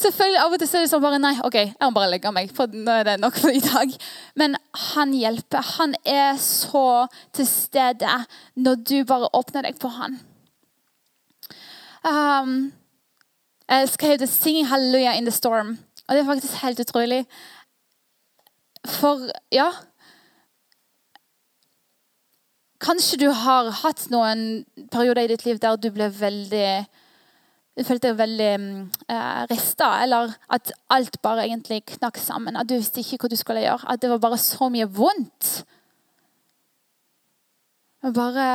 Selvfølgelig 0.00 0.40
Av 0.40 0.54
og 0.54 0.58
til 0.62 0.74
er 0.74 0.82
det 0.82 0.90
sånn 0.90 1.02
bare 1.04 1.20
Nei, 1.20 1.34
OK, 1.46 1.56
jeg 1.60 1.76
må 1.78 1.94
bare 1.94 2.10
legge 2.10 2.32
meg, 2.34 2.50
for 2.56 2.72
nå 2.72 2.94
er 2.98 3.06
det 3.06 3.16
nok 3.20 3.36
for 3.38 3.54
i 3.54 3.62
dag. 3.62 3.94
Men 4.38 4.56
han 4.90 5.14
hjelper. 5.14 5.66
Han 5.76 5.94
er 6.02 6.34
så 6.42 7.06
til 7.36 7.46
stede 7.46 8.16
når 8.58 8.82
du 8.90 8.96
bare 9.06 9.30
åpner 9.36 9.68
deg 9.68 9.78
for 9.82 9.94
han. 10.00 10.18
Um, 12.02 12.72
jeg 13.68 13.92
skrev 13.92 14.18
det 14.18 14.28
'Singing 14.28 14.66
Hallelujah 14.66 15.18
in 15.18 15.28
the 15.28 15.34
Storm'. 15.34 15.76
Og 16.08 16.16
det 16.16 16.22
er 16.22 16.26
faktisk 16.26 16.54
helt 16.62 16.80
utrolig. 16.80 17.26
For 18.88 19.28
ja 19.52 19.70
Kanskje 22.80 23.18
du 23.20 23.26
har 23.28 23.68
hatt 23.82 24.06
noen 24.08 24.64
perioder 24.88 25.26
i 25.26 25.32
ditt 25.34 25.44
liv 25.44 25.58
der 25.60 25.76
du 25.76 25.90
ble 25.92 26.06
veldig 26.16 26.68
du 27.78 27.84
følte 27.86 28.10
deg 28.10 28.16
veldig 28.18 28.48
eh, 29.08 29.42
rista, 29.48 29.86
eller 30.02 30.32
at 30.52 30.72
alt 30.92 31.14
bare 31.24 31.46
egentlig 31.46 31.78
knakk 31.94 32.18
sammen. 32.20 32.58
At 32.58 32.68
du 32.68 32.74
visste 32.74 33.00
ikke 33.00 33.22
hva 33.22 33.30
du 33.32 33.36
skulle 33.40 33.62
gjøre. 33.62 33.86
At 33.88 34.02
det 34.02 34.10
var 34.10 34.20
bare 34.20 34.40
så 34.42 34.68
mye 34.72 34.88
vondt. 34.90 35.62
Men 38.02 38.16
bare 38.16 38.48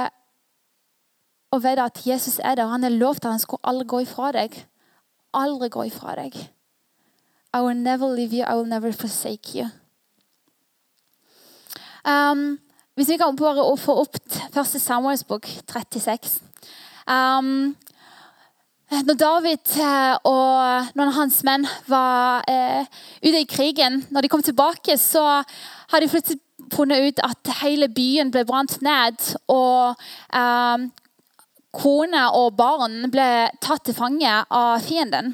å 1.55 1.61
vite 1.63 1.88
at 1.88 2.03
Jesus 2.05 2.38
er 2.43 2.59
der. 2.59 2.69
Han 2.69 2.85
har 2.85 2.93
lovt 2.93 3.23
at 3.23 3.31
han 3.31 3.41
skulle 3.41 3.65
aldri 3.65 3.88
gå 3.93 4.03
ifra 4.05 4.33
deg. 4.35 4.59
Aldri 5.33 5.71
gå 5.73 5.88
ifra 5.89 6.17
deg. 6.19 6.38
I 7.55 7.63
will 7.63 7.81
never 7.81 8.11
leave 8.11 8.35
you, 8.35 8.43
I 8.43 8.59
will 8.59 8.69
never 8.69 8.91
forsake 8.91 9.55
you. 9.55 9.71
Um, 12.05 12.59
hvis 12.95 13.09
vi 13.09 13.17
kan 13.17 13.35
bare 13.35 13.65
få 13.81 13.97
opp 14.05 14.19
første 14.53 14.79
Samuels 14.79 15.23
bok, 15.27 15.47
36 15.67 16.39
um, 17.09 17.73
når 18.91 19.17
David 19.17 19.71
eh, 19.81 20.15
og 20.29 20.91
noen 20.95 21.09
av 21.09 21.15
hans 21.17 21.39
menn 21.47 21.65
var 21.89 22.45
eh, 22.47 22.85
ute 23.23 23.41
i 23.41 23.47
krigen, 23.49 24.03
når 24.13 24.25
de 24.25 24.29
kom 24.29 24.43
tilbake, 24.45 24.93
så 25.01 25.41
har 25.91 26.01
de 26.03 26.09
plutselig 26.11 26.39
funnet 26.73 27.09
ut 27.09 27.23
at 27.25 27.51
hele 27.63 27.89
byen 27.89 28.29
ble 28.33 28.45
brant 28.47 28.77
ned. 28.85 29.17
Og 29.51 29.97
eh, 30.37 30.85
kone 31.75 32.23
og 32.37 32.53
barn 32.61 33.09
ble 33.11 33.27
tatt 33.63 33.87
til 33.89 33.97
fange 33.97 34.37
av 34.45 34.85
fienden. 34.85 35.33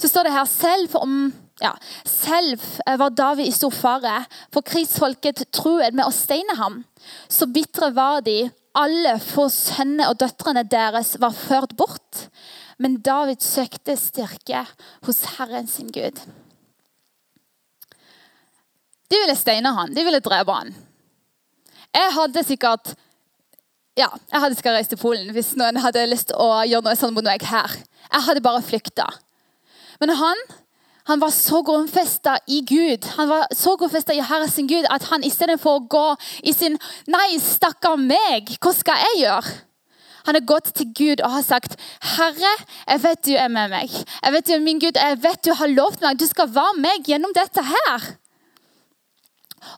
Så 0.00 0.08
står 0.10 0.26
det 0.26 0.34
her 0.34 0.48
selv 0.50 0.96
om 0.98 1.28
ja, 1.62 1.72
selv 2.08 2.62
var 2.98 3.14
David 3.14 3.48
i 3.48 3.54
stor 3.54 3.72
fare, 3.74 4.24
for 4.52 4.66
krigsfolket 4.66 5.44
truet 5.54 5.94
med 5.94 6.06
å 6.06 6.14
steine 6.14 6.56
ham. 6.58 6.82
Så 7.30 7.46
bitre 7.50 7.92
var 7.94 8.24
de. 8.26 8.50
Alle 8.78 9.18
for 9.20 9.52
sønnene 9.52 10.08
og 10.08 10.18
døtrene 10.22 10.64
deres 10.64 11.14
var 11.20 11.36
ført 11.36 11.76
bort. 11.76 12.26
Men 12.82 12.98
David 13.04 13.44
søkte 13.44 13.94
styrke 14.00 14.64
hos 15.06 15.22
Herren 15.36 15.68
sin 15.70 15.92
Gud. 15.92 16.18
De 19.12 19.20
ville 19.20 19.36
steine 19.36 19.74
han, 19.76 19.92
de 19.92 20.04
ville 20.06 20.22
drepe 20.24 20.56
han. 20.56 20.72
Jeg 21.92 22.12
hadde 22.16 22.44
sikkert 22.48 22.94
ja, 23.92 24.08
jeg 24.08 24.40
hadde 24.40 24.56
sikkert 24.56 24.78
reist 24.78 24.88
til 24.94 25.00
Polen 25.02 25.34
hvis 25.36 25.50
noen 25.60 25.76
hadde 25.84 26.06
lyst 26.08 26.30
til 26.30 26.40
å 26.40 26.62
gjøre 26.64 26.86
noe 26.86 26.96
sånt 26.96 27.12
mot 27.12 27.26
meg 27.26 27.44
her. 27.44 27.74
Jeg 28.08 28.24
hadde 28.24 28.44
bare 28.44 28.64
flykta. 28.64 29.04
Men 30.00 30.14
han 30.16 30.40
han 31.10 31.20
var 31.20 31.30
så 31.34 31.62
grunnfesta 31.66 32.36
i 32.46 32.60
Gud, 32.66 33.04
han 33.16 33.28
var 33.28 33.48
så 33.54 33.74
grunnfesta 33.76 34.14
i 34.14 34.22
Herre 34.22 34.48
sin 34.50 34.68
Gud 34.70 34.86
at 34.90 35.08
han 35.10 35.24
istedenfor 35.26 35.80
å 35.80 35.84
gå 35.90 36.06
i 36.46 36.54
sin 36.54 36.78
Nei, 37.10 37.36
stakkar 37.42 37.98
meg, 37.98 38.54
hva 38.62 38.74
skal 38.76 39.02
jeg 39.02 39.24
gjøre? 39.24 39.54
Han 40.26 40.38
har 40.38 40.46
gått 40.46 40.70
til 40.78 40.92
Gud 40.94 41.20
og 41.20 41.32
har 41.34 41.42
sagt, 41.42 41.74
'Herre, 42.14 42.54
jeg 42.86 43.02
vet 43.02 43.24
du 43.26 43.32
er 43.34 43.48
med 43.48 43.70
meg.' 43.70 43.90
'Jeg 43.90 44.32
vet 44.32 44.46
du 44.46 44.52
er 44.52 44.60
min 44.62 44.78
Gud, 44.78 44.94
jeg 44.94 45.22
vet 45.22 45.44
du 45.44 45.52
har 45.54 45.66
lovt 45.66 46.00
meg. 46.00 46.18
Du 46.18 46.26
skal 46.26 46.54
være 46.54 46.78
meg 46.78 47.08
gjennom 47.10 47.34
dette 47.34 47.62
her.' 47.62 48.06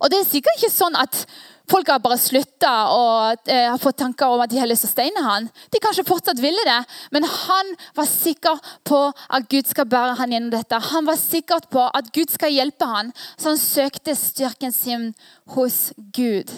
Og 0.01 0.11
det 0.11 0.21
er 0.21 0.29
sikkert 0.29 0.61
ikke 0.61 0.73
sånn 0.73 0.97
at 0.97 1.25
folk 1.71 1.89
har 1.89 2.03
bare 2.05 2.19
slutta 2.21 2.73
og 2.93 3.49
eh, 3.51 3.69
har 3.71 3.81
fått 3.81 3.99
tanker 4.03 4.31
om 4.31 4.43
at 4.45 4.53
de 4.53 4.61
har 4.61 4.69
lyst 4.69 4.85
til 4.85 4.91
å 4.91 4.95
steine 4.95 5.25
han. 5.25 5.49
De 5.73 5.81
kanskje 5.83 6.07
fortsatt 6.09 6.43
ville 6.43 6.67
det, 6.69 6.81
men 7.15 7.27
han 7.29 7.73
var 7.97 8.09
sikker 8.11 8.61
på 8.87 9.01
at 9.11 9.49
Gud 9.53 9.71
skal 9.71 9.89
bære 9.91 10.19
han 10.21 10.35
gjennom 10.35 10.53
dette. 10.55 10.83
Han 10.93 11.09
var 11.09 11.19
sikker 11.21 11.67
på 11.73 11.89
at 11.89 12.13
Gud 12.17 12.33
skal 12.35 12.55
hjelpe 12.55 12.89
han, 12.89 13.13
så 13.37 13.55
han 13.55 13.61
søkte 13.61 14.17
styrken 14.19 14.75
sin 14.75 15.11
hos 15.57 15.91
Gud. 16.17 16.53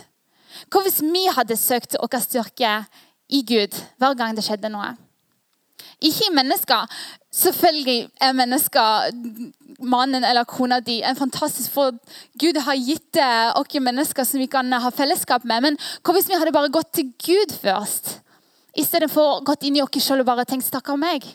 Hva 0.72 0.82
hvis 0.84 1.02
vi 1.04 1.26
hadde 1.36 1.58
søkt 1.60 1.98
vår 2.00 2.22
styrke 2.24 2.78
i 3.28 3.42
Gud 3.46 3.74
hver 4.00 4.16
gang 4.18 4.36
det 4.36 4.46
skjedde 4.46 4.70
noe. 4.72 4.94
Ikke 6.04 6.28
i 6.28 6.34
mennesker. 6.34 6.84
Selvfølgelig 7.36 8.08
er 8.20 8.32
mennesker, 8.32 9.10
mannen 9.84 10.24
eller 10.24 10.46
kona 10.48 10.78
di, 10.80 11.02
en 11.04 11.18
fantastisk 11.18 11.72
For 11.74 11.92
Gud 12.40 12.56
har 12.64 12.78
gitt 12.80 13.18
oss 13.60 13.80
mennesker 13.80 14.24
som 14.24 14.40
vi 14.40 14.48
kan 14.48 14.72
ha 14.72 14.90
fellesskap 14.90 15.44
med. 15.44 15.66
Men 15.66 15.76
hva 16.00 16.14
hvis 16.16 16.30
vi 16.30 16.38
hadde 16.38 16.54
bare 16.56 16.72
gått 16.72 16.94
til 16.96 17.10
Gud 17.20 17.52
først? 17.60 18.20
I 18.76 18.84
stedet 18.84 19.10
for 19.12 19.44
gått 19.44 19.64
inn 19.64 19.76
i 19.76 19.84
oss 19.84 20.00
selv 20.00 20.24
og 20.24 20.30
bare 20.32 20.44
tenkt 20.48 20.64
'stakkar 20.64 20.96
meg'? 20.96 21.28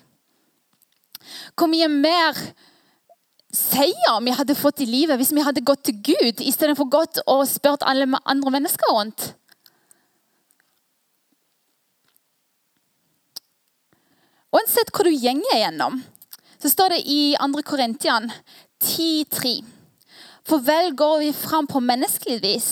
Hvor 1.55 1.69
mye 1.69 1.87
mer 1.87 2.33
seier 3.53 4.21
vi 4.23 4.31
hadde 4.31 4.55
fått 4.55 4.81
i 4.81 4.89
livet 4.89 5.19
hvis 5.19 5.33
vi 5.35 5.43
hadde 5.45 5.61
gått 5.61 5.83
til 5.83 6.01
Gud 6.01 6.41
istedenfor 6.41 6.89
gått 6.89 7.19
og 7.27 7.47
spurt 7.47 7.83
alle 7.85 8.07
andre 8.25 8.51
mennesker 8.51 8.93
rundt? 8.93 9.33
Uansett 14.51 14.89
hva 14.91 15.05
du 15.07 15.13
gjenger 15.15 15.61
gjennom, 15.61 16.01
så 16.59 16.69
står 16.69 16.95
det 16.95 17.03
i 17.07 17.19
2. 17.39 17.61
Korintian 17.63 18.27
10,3. 18.83 19.61
For 20.43 20.63
vel 20.65 20.91
går 20.97 21.21
vi 21.21 21.29
fram 21.31 21.69
på 21.71 21.79
menneskelig 21.79 22.41
vis, 22.43 22.67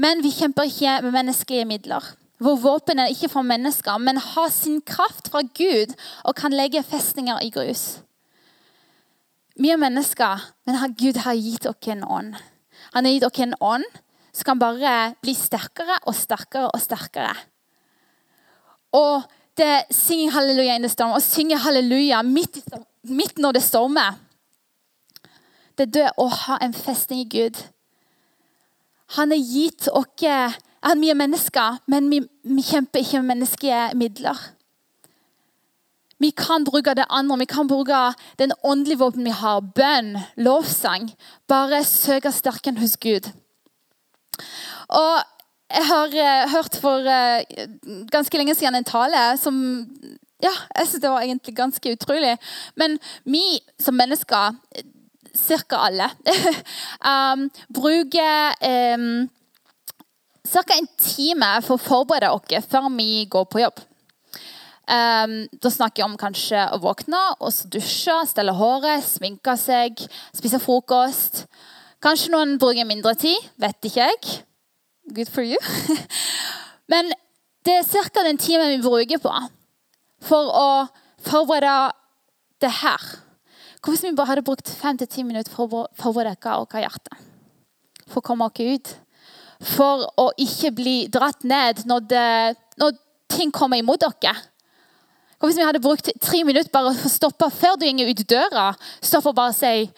men 0.00 0.22
vi 0.24 0.32
kjemper 0.32 0.70
ikke 0.70 1.00
med 1.04 1.16
menneskelige 1.18 1.68
midler. 1.68 2.14
hvor 2.40 2.56
våpen 2.56 2.98
er 2.98 3.10
ikke 3.12 3.28
fra 3.28 3.42
mennesker, 3.44 3.98
men 4.00 4.16
har 4.16 4.48
sin 4.48 4.78
kraft 4.80 5.28
fra 5.28 5.42
Gud 5.42 5.92
og 6.24 6.34
kan 6.34 6.54
legge 6.56 6.80
festninger 6.82 7.36
i 7.44 7.50
grus. 7.50 8.00
Vi 9.60 9.68
er 9.68 9.76
mennesker, 9.76 10.46
men 10.64 10.94
Gud 10.96 11.20
har 11.20 11.36
gitt 11.36 11.66
oss 11.66 11.88
en 11.92 12.04
ånd. 12.04 12.34
Han 12.94 13.04
har 13.04 13.12
gitt 13.12 13.26
oss 13.28 13.42
en 13.44 13.54
ånd 13.60 13.84
som 14.32 14.44
kan 14.44 14.58
bare 14.58 15.14
bli 15.20 15.34
sterkere 15.36 15.98
og 16.06 16.16
sterkere 16.16 16.70
og 16.72 16.80
sterkere. 16.80 17.34
Og 18.96 19.28
det 19.58 19.84
synger 19.90 20.32
halleluja 20.32 20.76
in 20.76 20.82
the 20.82 20.88
storm, 20.88 21.14
og 21.16 21.22
synger 21.22 21.58
halleluja 21.64 22.22
midt, 22.22 22.60
midt 23.02 23.38
når 23.38 23.58
det 23.58 23.62
stormer. 23.62 24.18
Det 25.78 25.88
er 25.88 25.92
det 25.96 26.08
å 26.20 26.26
ha 26.28 26.58
en 26.60 26.74
festning 26.76 27.24
i 27.24 27.28
Gud. 27.30 27.58
Han 29.16 29.32
er 29.32 29.42
gitt 29.42 29.88
oss 29.88 30.06
Vi 30.20 31.10
er 31.10 31.14
mennesker, 31.14 31.80
men 31.86 32.08
vi, 32.10 32.20
vi 32.42 32.62
kjemper 32.62 33.00
ikke 33.00 33.20
med 33.20 33.34
menneskelige 33.34 33.94
midler. 33.94 34.38
Vi 36.20 36.30
kan 36.36 36.64
bruke 36.64 36.94
det 36.94 37.06
andre, 37.08 37.38
vi 37.38 37.44
kan 37.48 37.68
bruke 37.68 38.14
den 38.38 38.52
åndelige 38.62 38.98
våpen 38.98 39.24
vi 39.24 39.30
har. 39.30 39.60
Bønn, 39.60 40.18
lovsang. 40.36 41.10
Bare 41.48 41.84
søke 41.84 42.32
styrken 42.32 42.76
hos 42.76 42.96
Gud. 43.00 43.28
Og 44.88 45.20
jeg 45.70 45.86
har 45.86 46.14
uh, 46.14 46.50
hørt 46.54 46.76
for 46.82 47.06
uh, 47.06 47.66
ganske 48.10 48.38
lenge 48.38 48.54
siden 48.58 48.78
en 48.78 48.88
tale 48.88 49.24
som 49.40 49.60
ja, 50.40 50.52
jeg 50.76 50.88
synes 50.88 51.02
det 51.02 51.10
var 51.10 51.24
egentlig 51.24 51.56
ganske 51.56 51.92
utrolig. 51.92 52.36
Men 52.74 52.96
vi 53.24 53.42
som 53.80 53.94
mennesker, 53.94 54.56
ca. 55.36 55.76
alle, 55.76 56.08
um, 57.12 57.50
bruker 57.74 58.56
um, 58.96 59.28
ca. 60.48 60.64
en 60.74 60.88
time 60.98 61.52
for 61.66 61.76
å 61.76 61.84
forberede 61.84 62.32
oss 62.32 62.68
før 62.70 62.88
vi 62.96 63.26
går 63.30 63.46
på 63.52 63.62
jobb. 63.62 63.84
Um, 64.90 65.44
da 65.62 65.70
snakker 65.70 66.02
jeg 66.02 66.08
om 66.08 66.18
kanskje 66.18 66.64
å 66.74 66.80
våkne, 66.82 67.20
og 67.38 67.52
så 67.54 67.68
dusje, 67.70 68.16
stelle 68.26 68.56
håret, 68.56 69.04
sminke 69.06 69.54
seg, 69.60 70.00
spise 70.34 70.58
frokost. 70.62 71.44
Kanskje 72.02 72.32
noen 72.32 72.56
bruker 72.58 72.88
mindre 72.88 73.12
tid, 73.14 73.50
vet 73.60 73.86
ikke 73.86 74.08
jeg. 74.08 74.40
Good 75.14 75.28
for 75.28 75.42
you. 75.42 75.58
Men 76.92 77.10
det 77.66 77.74
er 77.80 77.88
ca. 77.88 78.22
den 78.22 78.38
timen 78.38 78.70
vi 78.70 78.82
bruker 78.82 79.18
på 79.18 79.32
for 80.20 80.52
å 80.54 80.70
forberede 81.24 81.90
det 82.60 82.70
her. 82.82 83.04
Hva 83.80 83.92
hvis 83.92 84.04
vi 84.04 84.12
bare 84.14 84.34
hadde 84.34 84.44
brukt 84.44 84.68
fem 84.68 84.98
til 85.00 85.08
ti 85.08 85.24
minutter 85.24 85.52
for 85.52 85.72
å 85.72 85.86
forberede 85.98 86.36
vårt 86.44 86.76
hjerte? 86.78 87.18
For 88.06 88.20
å 88.20 88.26
komme 88.26 88.46
oss 88.46 88.60
ut. 88.60 88.92
For 89.74 90.06
å 90.20 90.30
ikke 90.40 90.72
bli 90.76 90.96
dratt 91.12 91.44
ned 91.44 91.84
når, 91.88 92.06
det, 92.08 92.56
når 92.80 92.96
ting 93.32 93.52
kommer 93.52 93.80
imot 93.80 94.04
dere. 94.04 94.36
Hva 95.40 95.48
hvis 95.48 95.56
vi 95.56 95.64
hadde 95.64 95.82
brukt 95.82 96.10
tre 96.20 96.42
minutter 96.44 96.70
bare 96.72 96.92
for 96.92 97.08
å 97.08 97.12
stoppe 97.12 97.50
før 97.56 97.80
du 97.80 97.86
går 97.88 98.12
ut 98.12 98.26
døra? 98.28 98.70
Stopp 99.00 99.30
og 99.32 99.38
bare 99.40 99.56
si 99.56 99.88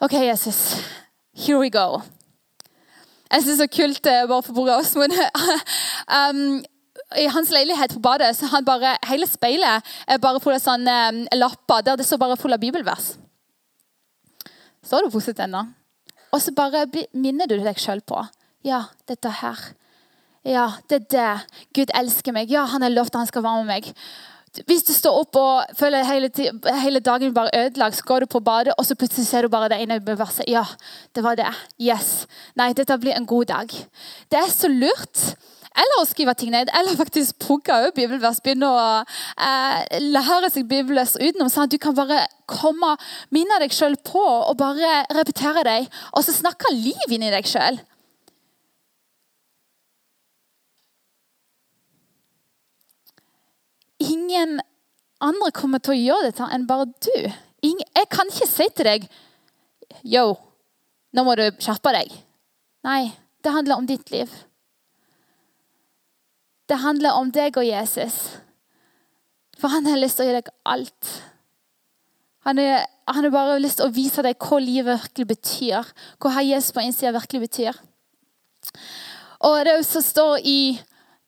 OK, 0.00 0.14
Jesus, 0.24 0.78
here 1.36 1.60
we 1.60 1.68
go. 1.68 2.00
Jeg 3.28 3.44
syns 3.44 3.48
det 3.48 3.54
er 3.54 3.62
så 3.62 3.70
kult 3.76 4.08
eh, 4.08 4.26
bare 4.30 4.44
for 4.46 4.56
Bore 4.56 4.76
Åsmund. 4.80 5.14
um, 6.18 6.60
I 7.20 7.26
hans 7.32 7.50
leilighet 7.52 7.96
på 7.96 8.04
badet 8.04 8.30
så 8.38 8.48
han 8.52 8.64
bare, 8.64 8.94
hele 9.08 9.28
speilet 9.28 9.90
er 10.08 10.22
bare 10.22 10.40
full 10.44 10.56
av 10.56 10.64
sånne 10.64 10.98
um, 11.12 11.24
lapper 11.36 11.84
der 11.84 12.00
det 12.00 12.06
står 12.08 12.22
bare 12.22 12.38
full 12.40 12.56
av 12.56 12.62
bibelvers. 12.62 13.12
Står 14.84 15.04
du 15.04 15.12
positivt 15.12 15.44
ennå? 15.44 15.66
Og 16.32 16.40
så 16.44 16.52
bare 16.56 16.86
minner 17.16 17.48
du 17.48 17.58
deg 17.60 17.80
sjøl 17.80 18.00
på 18.04 18.20
Ja, 18.66 18.86
dette 19.08 19.30
her. 19.42 19.60
Ja, 20.48 20.66
det 20.88 21.02
er 21.02 21.06
det. 21.12 21.30
Gud 21.76 21.92
elsker 21.96 22.32
meg. 22.32 22.50
Ja, 22.52 22.64
han 22.72 22.84
har 22.84 22.92
lovt 22.92 23.14
at 23.14 23.22
han 23.22 23.30
skal 23.30 23.44
være 23.44 23.64
med 23.64 23.72
meg. 23.72 23.90
Hvis 24.66 24.82
du 24.88 24.92
står 24.92 25.20
opp 25.20 25.36
og 25.38 25.76
føler 25.78 26.06
hele, 26.08 26.30
hele 26.82 27.00
dagen 27.04 27.34
bare 27.34 27.52
ødelagt, 27.54 27.98
så 27.98 28.06
går 28.08 28.24
du 28.24 28.26
på 28.32 28.40
badet, 28.40 28.74
og 28.78 28.86
så 28.86 28.96
plutselig 28.98 29.26
ser 29.26 29.46
du 29.46 29.52
bare 29.52 29.68
det 29.68 29.80
ene 29.82 30.00
verset. 30.08 30.48
Ja, 30.48 30.64
det 31.14 31.24
var 31.24 31.38
det. 31.38 31.50
Yes. 31.80 32.26
Nei, 32.56 32.72
dette 32.72 32.98
blir 32.98 33.16
en 33.16 33.28
god 33.28 33.52
dag. 33.52 33.74
Det 34.30 34.40
er 34.40 34.50
så 34.52 34.70
lurt. 34.72 35.36
Eller 35.78 36.00
å 36.00 36.06
skrive 36.08 36.34
ting 36.34 36.50
ned, 36.50 36.70
eller 36.74 36.98
faktisk 36.98 37.38
pugge 37.44 37.76
opp 37.86 37.98
bibelvers. 37.98 38.40
Begynne 38.42 38.70
å 38.72 38.80
eh, 39.04 40.00
lære 40.02 40.50
seg 40.50 40.66
bibelvers 40.66 41.14
utenom, 41.20 41.50
sånn 41.52 41.68
at 41.68 41.74
du 41.74 41.78
kan 41.82 41.94
bare 41.94 42.24
komme, 42.50 42.96
minne 43.34 43.60
deg 43.62 43.74
sjøl 43.76 43.94
på 44.02 44.24
og 44.24 44.56
bare 44.58 45.04
repetere 45.14 45.62
deg. 45.68 45.86
Og 46.16 46.26
så 46.26 46.34
snakke 46.34 46.74
liv 46.74 47.14
inn 47.14 47.28
i 47.28 47.34
deg 47.34 47.46
sjøl. 47.46 47.78
Ingen 54.10 54.58
andre 55.24 55.52
kommer 55.54 55.82
til 55.82 55.94
å 55.94 56.00
gjøre 56.00 56.30
dette 56.30 56.48
enn 56.54 56.66
bare 56.68 56.88
du. 56.88 57.30
jeg 57.62 58.08
kan 58.10 58.28
ikke 58.30 58.46
si 58.46 58.68
til 58.74 58.86
deg 58.86 59.08
Yo, 60.04 60.36
nå 61.16 61.24
må 61.24 61.34
du 61.34 61.46
skjerpe 61.58 61.92
deg. 61.96 62.12
Nei, 62.84 63.08
det 63.42 63.54
handler 63.54 63.80
om 63.80 63.86
ditt 63.88 64.10
liv. 64.12 64.28
Det 66.68 66.76
handler 66.82 67.16
om 67.16 67.30
deg 67.32 67.56
og 67.56 67.64
Jesus. 67.64 68.18
For 69.58 69.72
han 69.72 69.88
har 69.88 69.98
lyst 69.98 70.20
til 70.20 70.26
å 70.26 70.28
gi 70.28 70.36
deg 70.36 70.50
alt. 70.68 71.12
Han 72.44 72.60
har 72.60 73.30
bare 73.32 73.58
lyst 73.60 73.80
til 73.80 73.88
å 73.88 73.94
vise 73.96 74.22
deg 74.24 74.36
hva 74.44 74.58
livet 74.62 75.00
virkelig 75.00 75.28
betyr. 75.32 75.88
Hva 76.20 76.34
har 76.36 76.46
Jesus 76.46 76.74
på 76.76 76.84
innsida 76.84 77.14
virkelig 77.16 77.48
betyr. 77.48 77.80
Og 79.48 79.56
det 79.66 79.78
som 79.88 80.04
står 80.04 80.44
i 80.44 80.60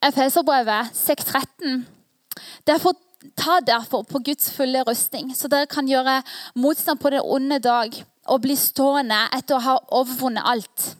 Efeserbrevet 0.05 0.95
613 0.97 1.83
Derfor, 2.69 2.97
ta 3.37 3.61
derfor 3.61 4.05
på 4.09 4.23
Guds 4.25 4.51
fulle 4.55 4.85
rustning, 4.89 5.35
så 5.37 5.49
dere 5.49 5.69
kan 5.71 5.89
gjøre 5.89 6.21
motstand 6.55 7.01
på 7.01 7.13
den 7.15 7.25
onde 7.25 7.61
dag 7.65 7.95
og 8.31 8.43
bli 8.45 8.57
stående 8.57 9.19
etter 9.37 9.59
å 9.59 9.65
ha 9.65 9.77
overvunnet 10.01 10.47
alt. 10.47 10.91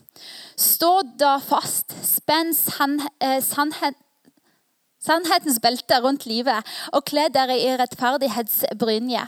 Stå 0.61 1.01
da 1.21 1.39
fast, 1.41 1.95
spenn 2.05 2.53
eh, 2.53 3.41
sannhet, 3.45 3.97
sannhetens 5.01 5.61
belte 5.63 6.01
rundt 6.05 6.27
livet 6.29 6.67
og 6.93 7.07
kle 7.09 7.29
dere 7.33 7.57
i 7.57 7.71
rettferdighetsbrynje. 7.81 9.25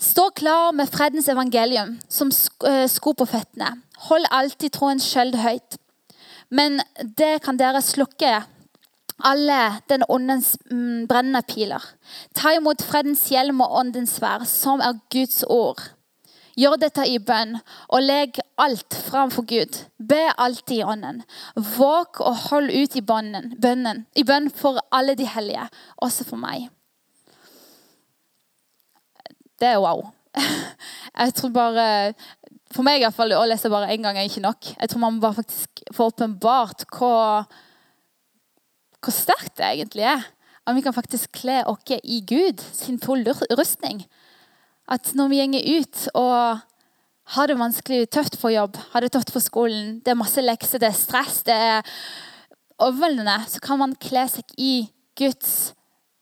Stå 0.00 0.30
klar 0.32 0.72
med 0.72 0.88
fredens 0.88 1.28
evangelium 1.28 1.98
som 2.08 2.30
eh, 2.68 2.86
sko 2.88 3.12
på 3.12 3.26
føttene. 3.28 3.74
Hold 4.08 4.30
alltid 4.32 4.72
troens 4.72 5.04
skjøld 5.04 5.36
høyt. 5.42 5.76
Men 6.48 6.80
det 7.18 7.42
kan 7.44 7.60
dere 7.60 7.82
slukke 7.84 8.40
alle 9.26 9.80
den 9.90 10.04
åndens 10.08 10.56
mm, 10.70 11.06
brennende 11.10 11.42
piler. 11.48 11.84
Ta 12.34 12.54
imot 12.56 12.82
fredens 12.82 13.26
hjelm 13.32 13.62
og 13.64 13.78
åndens 13.82 14.18
sverd, 14.18 14.46
som 14.48 14.82
er 14.84 14.98
Guds 15.12 15.42
ord. 15.48 15.82
Gjør 16.58 16.76
dette 16.82 17.06
i 17.06 17.20
bønn, 17.22 17.54
og 17.88 18.02
legg 18.04 18.40
alt 18.60 18.96
framfor 19.06 19.46
Gud. 19.48 19.78
Be 19.96 20.20
alltid 20.36 20.80
i 20.80 20.84
ånden. 20.84 21.22
Våg 21.76 22.20
og 22.24 22.36
hold 22.50 22.72
ut 22.74 22.96
i 22.98 23.04
bønnen, 23.06 23.54
bønnen, 23.62 24.04
i 24.18 24.26
bønn 24.26 24.50
for 24.52 24.82
alle 24.92 25.14
de 25.16 25.28
hellige, 25.30 25.68
også 26.02 26.26
for 26.28 26.42
meg. 26.42 26.68
Det 29.60 29.68
er 29.68 29.80
wow. 29.80 30.08
Jeg 31.20 31.34
tror 31.34 31.50
bare 31.50 31.86
For 32.70 32.86
meg 32.86 33.00
i 33.00 33.02
hvert 33.02 33.16
fall, 33.16 33.32
å 33.34 33.46
lese 33.50 33.70
bare 33.70 33.90
én 33.90 34.04
gang 34.04 34.14
er 34.16 34.28
ikke 34.28 34.44
nok. 34.44 34.68
Jeg 34.76 34.90
tror 34.92 35.02
man 35.02 35.18
bare 35.22 35.40
faktisk 35.40 35.80
får 35.96 36.12
åpenbart 36.12 36.84
hva 36.94 37.42
hvor 39.00 39.14
sterkt 39.14 39.56
det 39.58 39.66
egentlig 39.66 40.06
er. 40.08 40.26
At 40.68 40.76
vi 40.76 40.84
kan 40.84 40.94
faktisk 40.94 41.32
kle 41.40 41.62
oss 41.68 41.92
i 42.04 42.20
Gud 42.26 42.60
sin 42.60 43.00
full 43.00 43.24
rustning. 43.58 44.04
At 44.88 45.14
når 45.14 45.28
vi 45.32 45.40
går 45.46 45.80
ut 45.80 46.08
og 46.14 46.60
har 47.30 47.46
det 47.46 47.58
vanskelig, 47.58 48.10
tøft 48.10 48.40
på 48.40 48.50
jobb, 48.50 48.76
har 48.92 49.00
det 49.00 49.12
tøft 49.14 49.32
på 49.32 49.40
skolen, 49.40 50.00
det 50.04 50.10
er 50.12 50.18
masse 50.18 50.42
lekser, 50.42 50.82
det 50.82 50.88
er 50.90 50.98
stress, 50.98 51.42
det 51.46 51.54
er 51.54 51.84
overveldende, 52.80 53.36
så 53.46 53.60
kan 53.62 53.78
man 53.78 53.94
kle 54.02 54.24
seg 54.28 54.50
i 54.58 54.88
Guds 55.18 55.74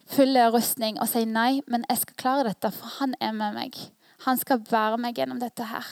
fulle 0.08 0.48
rustning 0.52 0.98
og 1.00 1.08
si 1.08 1.24
nei, 1.28 1.62
men 1.68 1.86
jeg 1.88 2.02
skal 2.02 2.20
klare 2.20 2.48
dette, 2.50 2.70
for 2.74 2.98
han 2.98 3.14
er 3.24 3.32
med 3.36 3.56
meg. 3.56 3.80
Han 4.26 4.40
skal 4.40 4.60
bære 4.66 5.00
meg 5.00 5.16
gjennom 5.16 5.40
dette 5.40 5.64
her. 5.70 5.88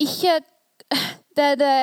Ikke 0.00 0.40
det, 1.36 1.48
det 1.60 1.74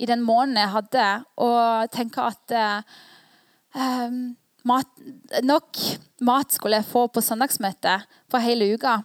I 0.00 0.08
den 0.08 0.22
måneden 0.24 0.58
jeg 0.60 0.74
hadde, 0.74 1.06
å 1.36 1.50
tenke 1.92 2.24
at 2.24 2.54
eh, 2.56 4.18
mat, 4.66 5.00
nok 5.44 5.80
mat 6.24 6.52
skulle 6.56 6.80
jeg 6.80 6.88
få 6.90 7.06
på 7.12 7.22
søndagsmøtet 7.24 8.06
for 8.30 8.42
hele 8.44 8.72
uka. 8.74 9.00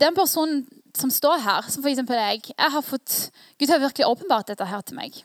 Den 0.00 0.16
personen 0.16 0.64
som 0.96 1.10
står 1.12 1.42
her, 1.44 1.66
som 1.70 1.84
f.eks. 1.84 2.00
jeg, 2.02 2.44
jeg 2.50 2.72
har 2.74 2.84
fått, 2.84 3.18
Gud 3.60 3.70
har 3.70 3.82
virkelig 3.82 4.08
åpenbart 4.08 4.50
dette 4.50 4.66
her 4.66 4.80
til 4.86 4.96
meg. 4.98 5.20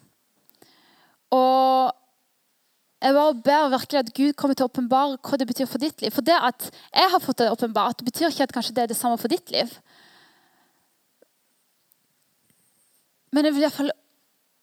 Og 1.34 1.94
jeg 3.06 3.14
bare 3.14 3.36
ber 3.46 3.72
virkelig 3.74 4.00
at 4.00 4.14
Gud 4.18 4.34
kommer 4.40 4.58
til 4.58 4.66
å 4.66 4.70
åpenbare 4.70 5.18
hva 5.22 5.38
det 5.38 5.48
betyr 5.50 5.68
for 5.70 5.82
ditt 5.82 6.02
liv. 6.02 6.14
For 6.16 6.26
det 6.26 6.38
at 6.38 6.70
jeg 6.72 7.12
har 7.12 7.22
fått 7.24 7.42
det 7.42 7.52
åpenbart, 7.54 8.06
betyr 8.06 8.30
ikke 8.30 8.48
at 8.48 8.56
kanskje 8.56 8.76
det 8.78 8.86
er 8.86 8.94
det 8.94 9.00
samme 9.00 9.20
for 9.22 9.32
ditt 9.32 9.52
liv. 9.54 9.74
Men 13.36 13.50
jeg 13.50 13.56
vil 13.58 13.66
iallfall 13.68 13.92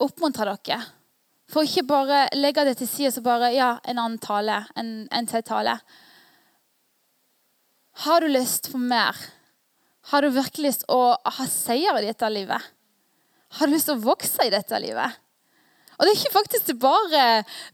oppmuntre 0.00 0.48
dere. 0.48 0.80
For 1.52 1.68
ikke 1.68 1.85
bare 1.85 2.22
legge 2.38 2.64
det 2.64 2.78
til 2.80 2.88
side 2.88 3.12
og 3.20 3.26
bare 3.26 3.52
ja, 3.52 3.74
en 3.85 4.00
annen 4.00 4.20
tale, 4.22 4.62
en, 4.80 4.92
en 5.12 5.28
til 5.28 5.44
tale. 5.44 5.76
Har 8.06 8.24
du 8.24 8.32
lyst 8.32 8.70
på 8.72 8.80
mer? 8.80 9.18
Har 10.08 10.24
du 10.24 10.32
virkelig 10.32 10.70
lyst 10.70 10.87
å 10.88 11.12
ha 11.12 11.48
seier 11.50 12.00
i 12.00 12.06
dette 12.06 12.30
livet? 12.32 12.70
Har 13.58 13.68
du 13.68 13.76
lyst 13.76 13.90
til 13.90 13.98
å 13.98 14.06
vokse 14.06 14.48
i 14.48 14.54
dette 14.54 14.80
livet? 14.80 15.20
Og 15.98 16.06
det 16.06 16.14
er 16.14 16.18
ikke 16.22 16.38
faktisk 16.38 16.72
bare 16.80 17.24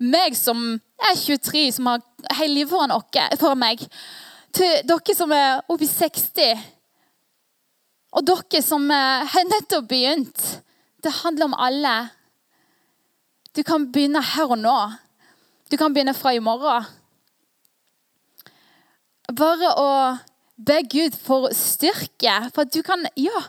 meg 0.02 0.34
som 0.36 0.58
er 0.74 1.14
23, 1.14 1.68
som 1.78 1.92
har 1.92 2.02
hele 2.40 2.58
livet 2.58 2.74
foran, 2.74 2.96
for 3.38 3.54
meg. 3.56 3.86
Til 4.52 4.82
dere 4.90 5.14
som 5.14 5.32
er 5.32 5.62
oppi 5.70 5.86
60, 5.86 6.66
og 8.18 8.26
dere 8.26 8.64
som 8.64 8.90
har 8.90 9.46
nettopp 9.54 9.86
begynt. 9.88 10.42
Det 11.02 11.12
handler 11.22 11.44
om 11.44 11.54
alle. 11.54 11.96
Du 13.56 13.62
kan 13.62 13.86
begynne 13.92 14.22
her 14.22 14.50
og 14.50 14.58
nå. 14.58 14.78
Du 15.70 15.76
kan 15.76 15.94
begynne 15.94 16.14
fra 16.14 16.32
i 16.34 16.42
morgen. 16.42 16.86
Bare 19.38 19.70
å 19.76 19.90
be 20.56 20.80
Gud 20.90 21.14
for 21.20 21.52
styrke, 21.54 22.34
for 22.54 22.64
at 22.64 22.74
du 22.74 22.80
kan 22.82 23.04
ja, 23.20 23.42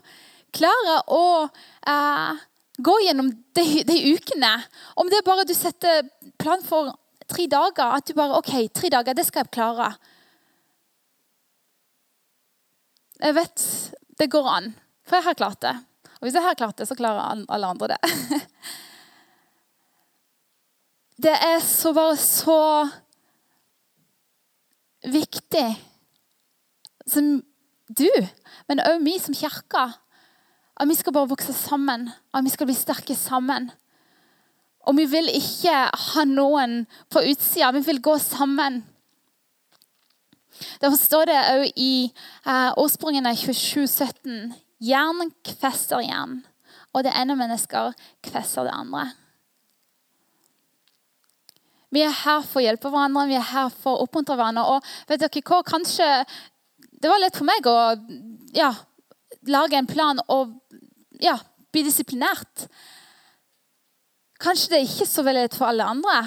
klare 0.53 0.99
å 1.09 1.23
eh, 1.47 2.41
gå 2.77 2.95
gjennom 3.05 3.31
de, 3.57 3.65
de, 3.87 3.97
ukene. 4.13 4.51
Om 4.99 5.09
det 5.09 5.21
er 5.21 5.27
bare 5.27 5.47
du 5.47 5.55
setter 5.57 6.03
plan 6.41 6.61
for 6.65 6.93
tre 7.29 7.47
dager, 7.49 7.95
at 7.95 8.05
du 8.05 8.13
bare 8.17 8.37
OK, 8.37 8.53
tre 8.75 8.91
dager, 8.93 9.17
det 9.17 9.25
skal 9.27 9.45
jeg 9.45 9.53
klare. 9.55 9.93
Jeg 13.19 13.35
vet 13.35 13.69
det 14.19 14.29
går 14.31 14.51
an, 14.51 14.73
for 15.07 15.19
jeg 15.19 15.27
har 15.29 15.39
klart 15.39 15.63
det. 15.63 15.75
Og 16.19 16.27
hvis 16.27 16.35
jeg 16.35 16.43
har 16.43 16.57
klart 16.59 16.77
det, 16.79 16.87
så 16.87 16.97
klarer 16.99 17.45
alle 17.47 17.67
andre 17.67 17.93
det. 17.95 17.99
Det 21.19 21.33
er 21.35 21.57
så 21.59 21.91
bare 21.91 22.15
så 22.15 22.87
viktig 25.03 25.65
som 27.07 27.41
du, 27.91 28.07
men 28.69 28.79
òg 28.79 29.03
vi 29.03 29.17
som 29.19 29.35
kirke 29.35 29.81
at 30.79 30.87
vi 30.87 30.95
skal 30.95 31.11
bare 31.11 31.27
vokse 31.27 31.51
sammen, 31.53 32.07
at 32.31 32.45
vi 32.45 32.53
skal 32.53 32.69
bli 32.69 32.77
sterke 32.77 33.15
sammen. 33.19 33.67
Og 34.87 34.95
vi 34.95 35.09
vil 35.11 35.27
ikke 35.35 35.75
ha 35.91 36.23
noen 36.23 36.85
på 37.11 37.25
utsida, 37.33 37.73
vi 37.75 37.83
vil 37.83 37.99
gå 38.01 38.15
sammen. 38.23 38.79
Derfor 40.79 40.95
står 40.95 41.27
det 41.27 41.41
òg 41.51 41.65
i 41.75 41.91
eh, 42.47 42.71
årsprungene 42.79 43.35
2717 43.35 44.53
Jern 44.79 45.33
kvesser 45.43 46.03
jern, 46.05 46.39
og 46.95 47.03
det 47.03 47.11
ene 47.15 47.35
mennesker 47.39 47.91
kvesser 48.25 48.67
det 48.67 48.75
andre. 48.75 49.09
Vi 51.89 52.03
er 52.05 52.13
her 52.13 52.43
for 52.45 52.61
å 52.61 52.63
hjelpe 52.63 52.91
hverandre, 52.93 53.25
vi 53.29 53.37
er 53.39 53.47
her 53.49 53.71
for 53.73 53.97
å 53.97 54.05
oppmuntre 54.05 54.37
hverandre. 54.37 54.77
Og 54.77 55.09
vet 55.09 55.23
dere 55.23 55.41
hva, 55.41 55.63
kanskje 55.65 56.07
Det 56.99 57.07
var 57.07 57.21
lett 57.21 57.37
for 57.37 57.47
meg 57.47 57.63
å 57.63 57.95
ja, 58.51 58.73
lage 59.47 59.77
en 59.79 59.87
plan 59.87 60.19
og 60.27 60.51
ja, 61.23 61.37
bli 61.71 61.85
disiplinert. 61.85 62.65
Kanskje 64.43 64.73
det 64.73 64.79
er 64.81 64.89
ikke 64.89 65.07
så 65.07 65.23
veldig 65.23 65.45
lett 65.45 65.55
for 65.55 65.69
alle 65.69 65.87
andre, 65.87 66.17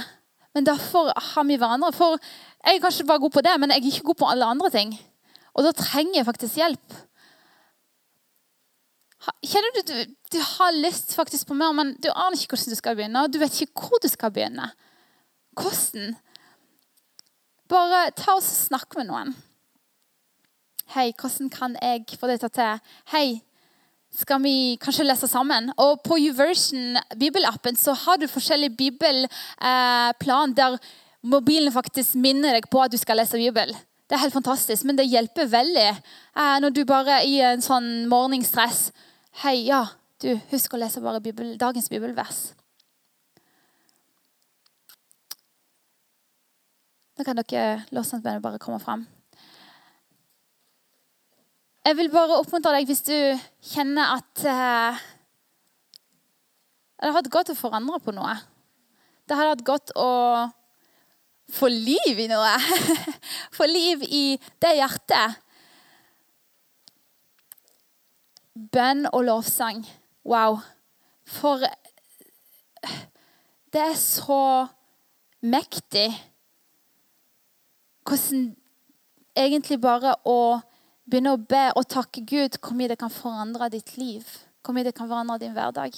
men 0.57 0.65
derfor 0.65 1.11
har 1.13 1.45
vi 1.45 1.59
hverandre. 1.61 1.93
For 1.93 2.17
jeg 2.17 2.79
er 2.79 2.83
kanskje 2.87 3.07
bare 3.09 3.21
god 3.21 3.35
på 3.37 3.45
det, 3.45 3.53
men 3.61 3.75
jeg 3.75 3.83
er 3.83 3.91
ikke 3.91 4.09
god 4.11 4.21
på 4.23 4.31
alle 4.33 4.49
andre 4.49 4.73
ting. 4.73 4.97
Og 5.53 5.69
da 5.69 5.75
trenger 5.77 6.23
jeg 6.23 6.29
faktisk 6.31 6.61
hjelp. 6.63 6.97
Kjenner 9.23 9.77
du 9.77 9.83
du, 9.87 10.15
du 10.35 10.41
har 10.43 10.75
lyst 10.75 11.15
faktisk 11.15 11.47
på 11.47 11.55
mer, 11.55 11.75
men 11.77 11.95
du 12.03 12.09
aner 12.11 12.35
ikke 12.39 12.57
hvordan 12.57 12.75
du 12.75 12.79
skal 12.79 12.99
begynne, 12.99 13.23
og 13.23 13.31
du 13.31 13.39
vet 13.43 13.61
ikke 13.63 13.87
hvor 13.87 14.03
du 14.03 14.09
skal 14.11 14.33
begynne? 14.35 14.73
Hvordan? 15.59 16.17
Bare 17.71 18.09
ta 18.19 18.35
oss 18.35 18.51
og 18.51 18.61
snakk 18.73 18.99
med 18.99 19.11
noen. 19.11 19.35
Hei, 20.97 21.13
hvordan 21.17 21.49
kan 21.53 21.77
jeg 21.79 22.19
få 22.21 22.29
dette 22.29 22.51
til? 22.53 22.81
Hei, 23.13 23.27
skal 24.13 24.43
vi 24.45 24.77
kanskje 24.83 25.07
lese 25.07 25.29
sammen? 25.31 25.71
Og 25.81 26.03
På 26.05 26.19
Uversion, 26.21 26.99
bibelappen, 27.17 27.79
så 27.79 27.95
har 27.97 28.19
du 28.21 28.27
forskjellig 28.29 28.75
bibelplan 28.77 30.57
der 30.59 30.77
mobilen 31.23 31.73
faktisk 31.73 32.19
minner 32.19 32.59
deg 32.59 32.67
på 32.69 32.83
at 32.83 32.93
du 32.93 32.99
skal 33.01 33.23
lese 33.23 33.39
Bibel. 33.39 33.71
Det 34.09 34.19
er 34.19 34.25
helt 34.27 34.35
fantastisk, 34.35 34.85
men 34.85 34.99
det 34.99 35.09
hjelper 35.09 35.49
veldig 35.49 35.87
eh, 35.89 36.57
når 36.61 36.75
du 36.75 36.83
bare 36.85 37.23
er 37.23 37.29
i 37.29 37.39
en 37.55 37.63
sånn 37.65 38.09
morgenstress 38.11 38.91
Hei, 39.41 39.63
ja, 39.65 39.87
du, 40.21 40.35
husk 40.51 40.75
å 40.77 40.79
lese 40.79 41.01
bare 41.01 41.23
Bibel, 41.25 41.55
dagens 41.57 41.89
bibelvers. 41.89 42.41
Nå 47.17 47.25
kan 47.25 47.41
dere 47.41 47.87
låsene, 47.97 48.35
bare 48.45 48.61
komme 48.61 48.77
fram. 48.83 49.07
Jeg 51.83 51.97
vil 51.99 52.13
bare 52.13 52.37
oppmuntre 52.43 52.75
deg 52.77 52.91
hvis 52.93 53.01
du 53.09 53.17
kjenner 53.73 54.19
at 54.19 54.45
eh, 54.45 55.01
det 57.01 57.09
hadde 57.09 57.17
vært 57.17 57.33
godt 57.35 57.55
å 57.55 57.59
forandre 57.59 58.03
på 58.05 58.13
noe. 58.15 58.37
Det 59.27 59.39
hadde 59.39 59.55
hatt 59.57 59.65
godt 59.67 59.95
å 59.97 60.11
få 61.57 61.73
liv 61.73 62.21
i 62.21 62.29
noe. 62.31 62.53
få 63.57 63.67
liv 63.67 64.05
i 64.07 64.37
det 64.63 64.77
hjertet. 64.77 65.41
Bønn 68.55 69.07
og 69.13 69.25
lovsang. 69.25 69.85
Wow. 70.29 70.61
For 71.25 71.65
det 73.73 73.81
er 73.81 73.97
så 73.97 74.67
mektig 75.43 76.11
hvordan 78.03 78.51
egentlig 79.39 79.79
bare 79.81 80.15
å 80.29 80.61
begynne 81.09 81.35
å 81.35 81.41
be 81.41 81.69
og 81.77 81.89
takke 81.91 82.25
Gud 82.29 82.59
hvor 82.61 82.77
mye 82.77 82.91
det 82.93 82.99
kan 83.01 83.13
forandre 83.13 83.71
ditt 83.73 83.97
liv. 83.97 84.27
Hvor 84.63 84.77
mye 84.77 84.87
det 84.87 84.95
kan 84.95 85.09
forandre 85.11 85.41
din 85.43 85.55
hverdag. 85.57 85.97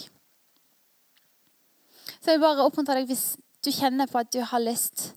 Så 2.20 2.30
jeg 2.30 2.38
vil 2.38 2.46
bare 2.46 2.64
oppmuntre 2.64 3.00
deg 3.00 3.10
hvis 3.10 3.34
du 3.64 3.72
kjenner 3.72 4.08
på 4.08 4.20
at 4.20 4.30
du 4.32 4.40
har 4.44 4.62
lyst 4.62 5.10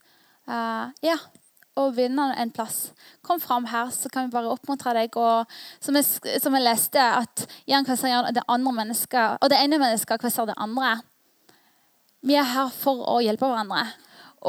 uh, 0.50 0.90
ja, 1.04 1.18
å 1.78 1.88
vinne 1.96 2.32
en 2.42 2.52
plass. 2.54 2.92
Kom 3.26 3.40
fram 3.44 3.68
her, 3.70 3.92
så 3.94 4.10
kan 4.12 4.28
vi 4.28 4.34
bare 4.34 4.52
oppmuntre 4.52 4.96
deg. 4.98 5.18
Og 5.20 5.46
som 5.84 5.98
jeg, 5.98 6.08
som 6.42 6.56
jeg 6.58 6.66
leste, 6.66 7.02
at 7.02 7.46
kvesser 7.86 8.12
jern, 8.12 8.32
det 8.34 8.46
andre 8.48 8.74
mennesket, 8.82 9.38
og 9.42 9.52
det 9.54 9.62
ene 9.62 9.80
mennesket 9.82 10.22
kvasser 10.22 10.50
det 10.50 10.58
andre. 10.58 10.98
Vi 12.26 12.36
er 12.36 12.50
her 12.50 12.74
for 12.74 13.06
å 13.08 13.20
hjelpe 13.24 13.48
hverandre. 13.48 13.86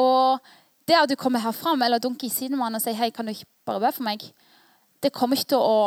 Og 0.01 0.41
det 0.88 0.97
at 0.97 1.11
du 1.11 1.17
kommer 1.21 1.43
her 1.45 1.53
fram 1.53 1.83
eller 1.85 2.01
dunker 2.01 2.29
i 2.29 2.33
siden 2.33 2.59
med 2.59 2.79
og 2.79 2.83
sier 2.83 2.97
hei, 2.97 3.11
kan 3.12 3.29
du 3.29 3.35
ikke 3.35 3.49
bare 3.69 3.83
be 3.85 3.93
for 3.93 4.09
meg, 4.09 4.25
det 5.05 5.12
kommer 5.14 5.38
ikke 5.38 5.53
til 5.53 5.62
å 5.62 5.81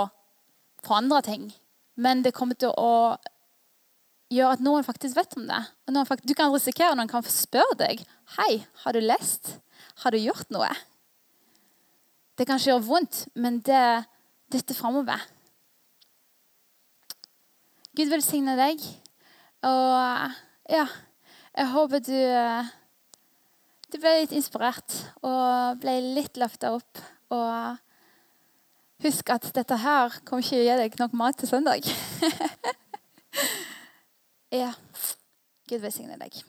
forandre 0.85 1.23
ting. 1.25 1.49
Men 1.97 2.21
det 2.23 2.35
kommer 2.37 2.57
til 2.57 2.71
å 2.77 3.17
gjøre 4.31 4.55
at 4.55 4.63
noen 4.63 4.85
faktisk 4.87 5.17
vet 5.17 5.35
om 5.35 5.49
det. 5.49 5.59
Faktisk, 6.07 6.29
du 6.29 6.37
kan 6.37 6.53
risikere 6.53 6.93
at 6.93 6.99
noen 6.99 7.11
kan 7.11 7.25
spørre 7.27 7.75
deg 7.81 8.05
hei, 8.37 8.61
har 8.85 8.95
du 8.95 9.01
lest. 9.03 9.57
Har 10.05 10.15
du 10.15 10.21
gjort 10.21 10.47
noe? 10.53 10.69
Det 12.41 12.47
kan 12.47 12.57
ikke 12.57 12.71
gjøre 12.71 12.85
vondt, 12.87 13.17
men 13.37 13.59
det 13.61 14.05
dytter 14.49 14.73
framover. 14.73 15.21
Gud 17.93 18.09
velsigne 18.09 18.55
deg. 18.57 18.81
Og 19.69 20.31
ja, 20.73 20.87
jeg 21.53 21.67
håper 21.69 22.01
du 22.01 22.17
du 23.93 23.99
ble 24.01 24.15
litt 24.23 24.33
inspirert 24.33 24.95
og 25.21 25.77
ble 25.83 25.93
litt 26.15 26.39
løfta 26.41 26.71
opp. 26.79 27.03
Og 27.29 29.05
husk 29.05 29.29
at 29.35 29.45
dette 29.53 29.77
her 29.83 30.17
kommer 30.25 30.41
ikke 30.41 30.55
til 30.55 30.63
å 30.63 30.65
gi 30.65 30.79
deg 30.81 30.97
nok 31.03 31.13
mat 31.21 31.37
til 31.37 31.51
søndag. 31.51 31.85
ja. 34.63 34.73
Gud 35.69 35.85
velsigne 35.85 36.17
deg. 36.17 36.41